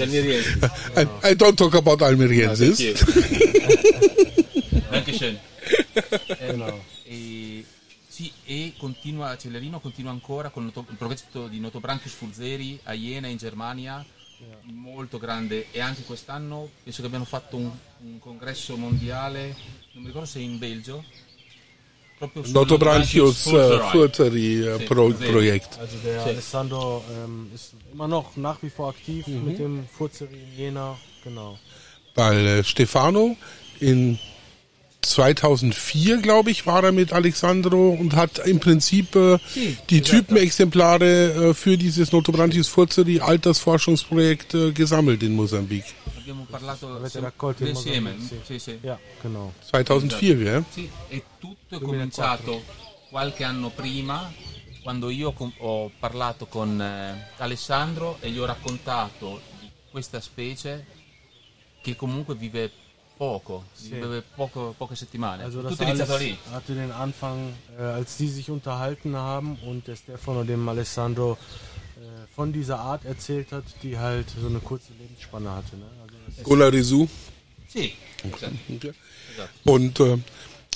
Almiriensis. 0.00 0.56
I, 0.96 1.30
I 1.30 1.34
don't 1.34 1.56
talk 1.56 1.74
about 1.74 2.02
Almeriensis. 2.02 2.78
Dankeschön. 4.90 5.38
Genau. 6.38 6.78
Sì, 8.12 8.30
e 8.44 8.74
continua, 8.78 9.36
Celerino 9.38 9.80
continua 9.80 10.10
ancora 10.12 10.50
con 10.50 10.66
il 10.66 10.96
progetto 10.98 11.48
di 11.48 11.58
Notobranchius 11.60 12.12
Furzeri 12.12 12.78
a 12.84 12.92
Jena 12.92 13.26
in 13.26 13.38
Germania, 13.38 14.04
molto 14.64 15.18
grande 15.18 15.66
e 15.70 15.80
anche 15.80 16.02
quest'anno 16.02 16.68
penso 16.82 17.00
che 17.00 17.06
abbiano 17.06 17.24
fatto 17.24 17.56
un, 17.56 17.70
un 18.00 18.18
congresso 18.18 18.76
mondiale, 18.76 19.56
non 19.92 20.02
mi 20.02 20.06
ricordo 20.06 20.26
se 20.26 20.38
in 20.40 20.58
Belgio, 20.58 21.04
proprio 22.18 22.44
sul 22.44 23.58
äh, 23.58 23.90
Furzeri. 23.90 23.90
Furteri 23.90 24.66
äh, 24.66 24.78
Sì, 24.78 24.86
Furzeri. 24.86 25.30
Projekt. 25.30 25.78
Also 25.78 25.96
der 25.98 26.18
Check. 26.18 26.28
Alessandro 26.28 27.04
ähm, 27.10 27.50
ist 27.54 27.74
immer 27.92 28.08
noch 28.08 28.36
nach 28.36 28.62
wie 28.62 28.70
vor 28.70 28.90
aktiv 28.90 29.26
mit 29.26 29.58
dem 29.58 29.86
Furzeri 29.88 30.34
in 30.34 30.56
Jena. 30.56 30.96
Genau. 31.24 31.58
Weil 32.14 32.62
Stefano 32.64 33.36
in 33.80 34.18
2004, 35.02 36.22
glaube 36.22 36.50
ich, 36.50 36.64
war 36.66 36.84
er 36.84 36.92
mit 36.92 37.12
Alexandro 37.12 37.90
und 37.90 38.14
hat 38.14 38.38
im 38.46 38.60
Prinzip 38.60 39.14
äh, 39.16 39.38
die 39.90 40.00
Typenexemplare 40.00 41.50
äh, 41.50 41.54
für 41.54 41.76
dieses 41.76 42.12
Notobranchius 42.12 42.68
Furzeri 42.68 43.20
Altersforschungsprojekt 43.20 44.54
äh, 44.54 44.72
gesammelt 44.72 45.22
in 45.22 45.34
Mosambik. 45.34 45.84
Ja, 48.82 48.98
genau. 49.22 49.52
2004, 49.70 50.42
ja? 50.42 50.64
Sì, 50.70 50.88
e 51.08 51.22
tutto 51.40 51.74
è 51.74 51.78
2004. 51.78 51.80
cominciato 51.80 52.62
qualche 53.10 53.44
anno 53.44 53.70
prima, 53.70 54.32
quando 54.82 55.10
io 55.10 55.34
ho 55.58 55.90
parlato 55.98 56.46
con 56.46 56.80
eh, 56.80 57.28
Alessandro 57.38 58.18
e 58.20 58.30
gli 58.30 58.38
ho 58.38 58.46
raccontato 58.46 59.40
di 59.60 59.68
questa 59.90 60.20
specie 60.20 60.86
che 61.82 61.96
comunque 61.96 62.36
vive 62.36 62.70
poco, 63.22 63.62
vive 63.78 64.22
poco- 64.34 64.74
poche 64.76 64.96
settimane. 64.96 65.44
Also 65.44 65.62
das 65.62 65.70
tutto 65.72 65.84
iniziato 65.84 66.14
alles 66.14 66.24
lì. 66.26 66.36
hatte 66.50 66.74
den 66.74 66.90
Anfang, 66.90 67.54
äh, 67.78 67.82
als 67.82 68.16
die 68.16 68.28
sich 68.28 68.50
unterhalten 68.50 69.14
haben 69.14 69.56
und 69.64 69.86
der 69.86 69.94
Stefano 69.94 70.42
dem 70.42 70.68
Alessandro 70.68 71.38
äh, 71.98 72.26
von 72.34 72.52
dieser 72.52 72.80
Art 72.80 73.04
erzählt 73.04 73.52
hat, 73.52 73.62
die 73.84 73.96
halt 73.96 74.26
so 74.40 74.48
eine 74.48 74.58
kurze 74.58 74.92
Lebensspanne 74.98 75.50
hatte. 75.52 75.76
Ne? 75.76 75.84
Also 76.02 76.16
das 76.36 76.42
Golaresu. 76.42 77.06
Sì, 77.68 77.92
esatto. 78.24 78.50
Und 79.64 80.00
äh, 80.00 80.18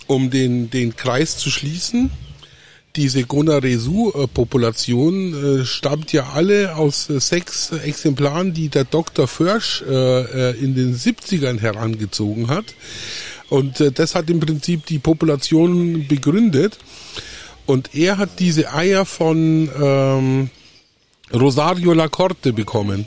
um 0.06 0.30
den, 0.30 0.70
den 0.70 0.94
Kreis 0.94 1.36
zu 1.38 1.50
schließen, 1.50 2.10
diese 2.96 3.24
Gonaresu-Population 3.24 5.60
äh, 5.60 5.64
stammt 5.64 6.12
ja 6.12 6.30
alle 6.34 6.76
aus 6.76 7.08
äh, 7.10 7.20
sechs 7.20 7.70
Exemplaren, 7.70 8.52
die 8.54 8.68
der 8.68 8.82
Dr. 8.84 9.28
Försch 9.28 9.82
äh, 9.82 10.50
äh, 10.50 10.58
in 10.58 10.74
den 10.74 10.96
70ern 10.96 11.60
herangezogen 11.60 12.48
hat. 12.48 12.74
Und 13.48 13.80
äh, 13.80 13.92
das 13.92 14.14
hat 14.14 14.28
im 14.30 14.40
Prinzip 14.40 14.86
die 14.86 14.98
Population 14.98 16.06
begründet. 16.08 16.78
Und 17.66 17.94
er 17.94 18.18
hat 18.18 18.38
diese 18.38 18.72
Eier 18.72 19.04
von 19.04 19.68
ähm, 19.80 20.50
Rosario 21.34 21.92
Lacorte 21.92 22.52
bekommen. 22.52 23.06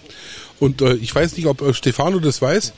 Und 0.60 0.82
äh, 0.82 0.96
ich 0.96 1.16
weiß 1.16 1.38
nicht, 1.38 1.48
ob 1.48 1.74
Stefano 1.76 2.20
das 2.20 2.42
weiß. 2.42 2.74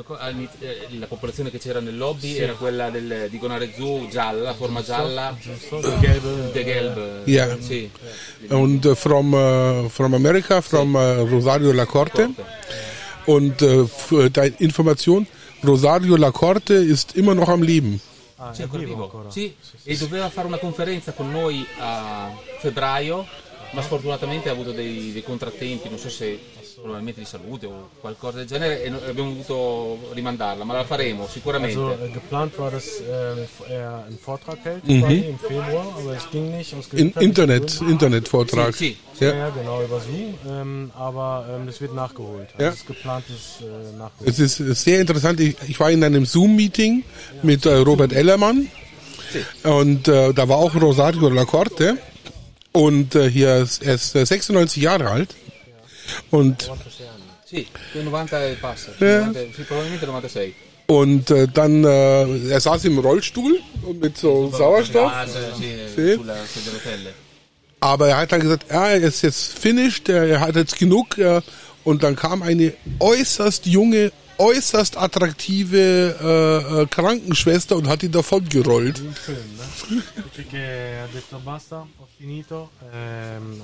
Eh, 0.00 0.98
La 0.98 1.06
popolazione 1.06 1.50
che 1.50 1.58
c'era 1.58 1.80
nel 1.80 1.96
lobby 1.96 2.36
era 2.36 2.52
quella 2.52 2.88
del, 2.88 3.26
di 3.30 3.38
Gonarezu 3.38 4.06
gialla, 4.08 4.54
forma 4.54 4.80
gialla, 4.82 5.36
de 6.52 6.64
Gelb. 6.64 7.26
Ja. 7.26 7.56
Sì. 7.60 7.90
Und 8.48 8.84
äh, 8.86 8.94
from, 8.94 9.34
äh, 9.34 9.88
from 9.88 10.14
America, 10.14 10.60
from 10.60 10.94
äh, 10.94 11.16
Rosario 11.28 11.72
Lacorte. 11.72 12.30
Und 13.24 13.60
äh, 13.60 13.84
für 13.86 14.30
deine 14.30 14.54
Information, 14.58 15.26
Rosario 15.64 16.16
Lacorte 16.16 16.74
ist 16.74 17.16
immer 17.16 17.34
noch 17.34 17.48
am 17.48 17.62
Leben. 17.62 18.00
ah, 18.36 18.54
Sì, 18.54 18.60
è 18.60 18.64
ancora 18.64 18.84
vivo. 18.84 19.02
ancora. 19.02 19.30
Sì, 19.30 19.52
e 19.82 19.96
doveva 19.96 20.30
fare 20.30 20.46
una 20.46 20.58
conferenza 20.58 21.12
con 21.12 21.30
noi 21.30 21.66
a 21.80 22.30
febbraio, 22.60 23.26
ma 23.72 23.82
sfortunatamente 23.82 24.48
ha 24.48 24.52
avuto 24.52 24.70
dei, 24.70 25.12
dei 25.12 25.22
contrattempi, 25.24 25.88
non 25.88 25.98
so 25.98 26.08
se 26.08 26.38
probabilmente 26.80 27.20
di 27.20 27.26
salute 27.26 27.66
o 27.66 27.90
qualcosa 28.00 28.38
del 28.38 28.46
genere, 28.46 28.82
e 28.82 28.88
abbiamo 28.90 29.30
dovuto 29.30 30.10
rimandarla, 30.12 30.64
ma 30.64 30.74
la 30.74 30.84
faremo 30.84 31.26
sicuramente. 31.28 31.76
Also 31.78 32.04
äh, 32.04 32.08
geplant 32.10 32.56
war, 32.58 32.70
dass 32.70 33.00
äh, 33.00 33.72
er 33.72 34.04
einen 34.06 34.18
Vortrag 34.18 34.58
hält 34.64 34.82
quasi 34.84 35.24
im 35.28 35.38
Februar, 35.38 35.94
aber 35.98 36.16
es 36.16 36.28
ging 36.30 36.56
nicht 36.56 36.74
aus 36.74 36.86
In, 36.92 37.12
gesundheitlichen 37.12 37.28
Internet. 37.28 37.80
Internetvortrag. 37.80 38.74
Sì, 38.74 38.96
Ja, 39.20 39.28
Ja. 39.30 39.34
ja, 39.36 39.50
genau, 39.50 39.82
über 39.82 40.00
Zoom, 40.00 40.34
ähm, 40.48 40.90
aber 40.96 41.46
ähm, 41.50 41.66
das 41.66 41.80
wird 41.80 41.94
nachgeholt. 41.94 42.48
Also 42.52 42.62
Ja. 42.64 42.68
es 42.70 42.76
ist 42.76 42.86
geplant, 42.86 43.24
ist 43.28 43.60
äh, 43.62 43.96
nachgeholt. 43.98 44.28
Es 44.30 44.38
ist 44.38 44.60
äh, 44.60 44.74
sehr 44.74 45.00
interessant. 45.00 45.40
Ich, 45.40 45.56
ich 45.66 45.80
war 45.80 45.90
in 45.90 46.04
einem 46.04 46.24
Zoom-Meeting 46.24 47.02
mit 47.42 47.66
äh, 47.66 47.74
Robert 47.74 48.12
Ellermann 48.12 48.68
und 49.64 50.08
äh, 50.08 50.32
da 50.32 50.48
war 50.48 50.56
auch 50.58 50.74
Rosario 50.80 51.28
Lacorte 51.28 51.98
und 52.72 53.14
äh, 53.14 53.28
hier 53.28 53.56
ist, 53.56 53.82
er 53.82 53.94
ist 53.94 54.14
äh, 54.14 54.24
96 54.24 54.82
Jahre 54.82 55.10
alt 55.10 55.34
und 56.30 56.70
Sì, 57.50 57.66
90 57.94 58.32
e 58.34 58.56
passa, 58.60 58.90
Ja. 59.00 59.24
90 59.26 59.54
sì, 59.56 59.62
probabilmente 59.62 60.06
96. 60.06 60.54
und 60.86 61.30
äh, 61.30 61.48
dann 61.48 61.82
äh, 61.84 62.48
er 62.50 62.60
saß 62.60 62.84
im 62.84 62.98
Rollstuhl 62.98 63.58
mit 64.00 64.18
so 64.18 64.50
Sauerstoff 64.50 65.10
Ah, 65.10 65.22
rotelle. 65.24 67.14
Aber 67.80 68.08
er 68.08 68.16
hat 68.18 68.32
dann 68.32 68.40
gesagt, 68.40 68.66
ja, 68.70 68.88
er 68.88 69.00
ist 69.00 69.22
jetzt 69.22 69.58
finished, 69.58 70.08
er 70.08 70.40
hat 70.40 70.56
jetzt 70.56 70.78
genug. 70.78 71.16
Ja. 71.16 71.42
Und 71.84 72.02
dann 72.02 72.16
kam 72.16 72.42
eine 72.42 72.72
äußerst 72.98 73.66
junge, 73.66 74.12
äußerst 74.38 74.96
attraktive 74.96 76.16
äh, 76.20 76.82
äh, 76.82 76.86
Krankenschwester 76.86 77.76
und 77.76 77.88
hat 77.88 78.02
ihn 78.02 78.12
davon 78.12 78.48
gerollt. 78.48 79.02
Ne? 79.02 79.14
Ehm, 82.92 83.62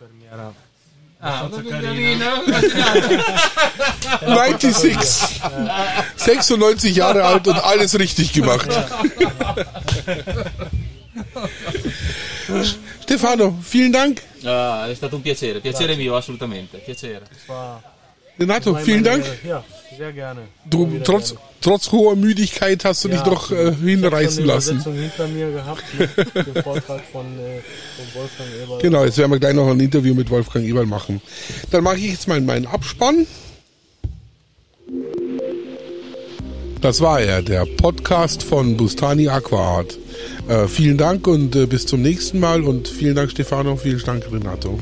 un'infermiera 0.00 0.52
Ah, 1.20 1.40
abbastanza 1.40 1.80
carino. 1.80 2.26
96. 4.26 5.40
96 6.16 6.96
Jahre 6.96 7.24
alt 7.24 7.46
und 7.48 7.56
alles 7.56 7.98
richtig 7.98 8.32
gemacht. 8.34 8.68
Stefano, 13.08 13.54
vielen 13.60 13.92
Dank. 13.92 14.22
Ah, 14.44 14.88
è 14.88 14.94
stato 14.94 15.16
un 15.16 15.22
piacere, 15.22 15.60
piacere 15.60 15.94
mio, 15.94 16.16
assolutamente, 16.16 16.78
piacere. 16.78 17.22
Renato, 18.38 18.74
vielen 18.76 19.02
Dank. 19.02 19.24
Ja, 19.44 19.62
sehr 19.96 20.10
gerne. 20.12 20.48
Du, 20.64 21.00
trotz, 21.04 21.32
gerne. 21.32 21.40
trotz 21.60 21.92
hoher 21.92 22.16
Müdigkeit 22.16 22.82
hast 22.84 23.04
du 23.04 23.08
dich 23.08 23.18
Ja, 23.18 23.24
doch 23.24 23.50
äh, 23.52 23.72
hinreißen 23.74 24.40
ich 24.40 24.46
lassen. 24.46 24.82
die 24.82 24.88
Übersetzung 24.90 24.94
hinter 24.94 25.26
mir 25.28 25.50
gehabt 25.52 25.84
mit 25.98 26.16
dem 26.46 26.62
Vortrag 26.62 27.02
von, 27.12 27.26
äh, 27.38 27.60
von 27.60 28.20
Wolfgang 28.22 28.48
Eberl. 28.62 28.80
Genau, 28.80 29.04
jetzt 29.04 29.18
werden 29.18 29.30
wir 29.32 29.38
gleich 29.38 29.54
noch 29.54 29.68
ein 29.68 29.78
Interview 29.80 30.14
mit 30.14 30.30
Wolfgang 30.30 30.64
Eberl 30.64 30.86
machen. 30.86 31.20
Dann 31.70 31.84
mache 31.84 31.96
ich 31.98 32.10
jetzt 32.10 32.26
mal 32.26 32.40
meinen 32.40 32.66
Abspann. 32.66 33.26
Das 36.84 37.00
war 37.00 37.18
er, 37.18 37.40
der 37.40 37.64
Podcast 37.64 38.42
von 38.42 38.76
Bustani 38.76 39.26
Aquaart. 39.26 39.98
Äh, 40.48 40.68
vielen 40.68 40.98
Dank 40.98 41.26
und 41.26 41.56
äh, 41.56 41.64
bis 41.64 41.86
zum 41.86 42.02
nächsten 42.02 42.40
Mal 42.40 42.62
und 42.62 42.88
vielen 42.88 43.14
Dank 43.14 43.30
Stefano, 43.30 43.76
vielen 43.76 44.02
Dank 44.04 44.30
Renato. 44.30 44.78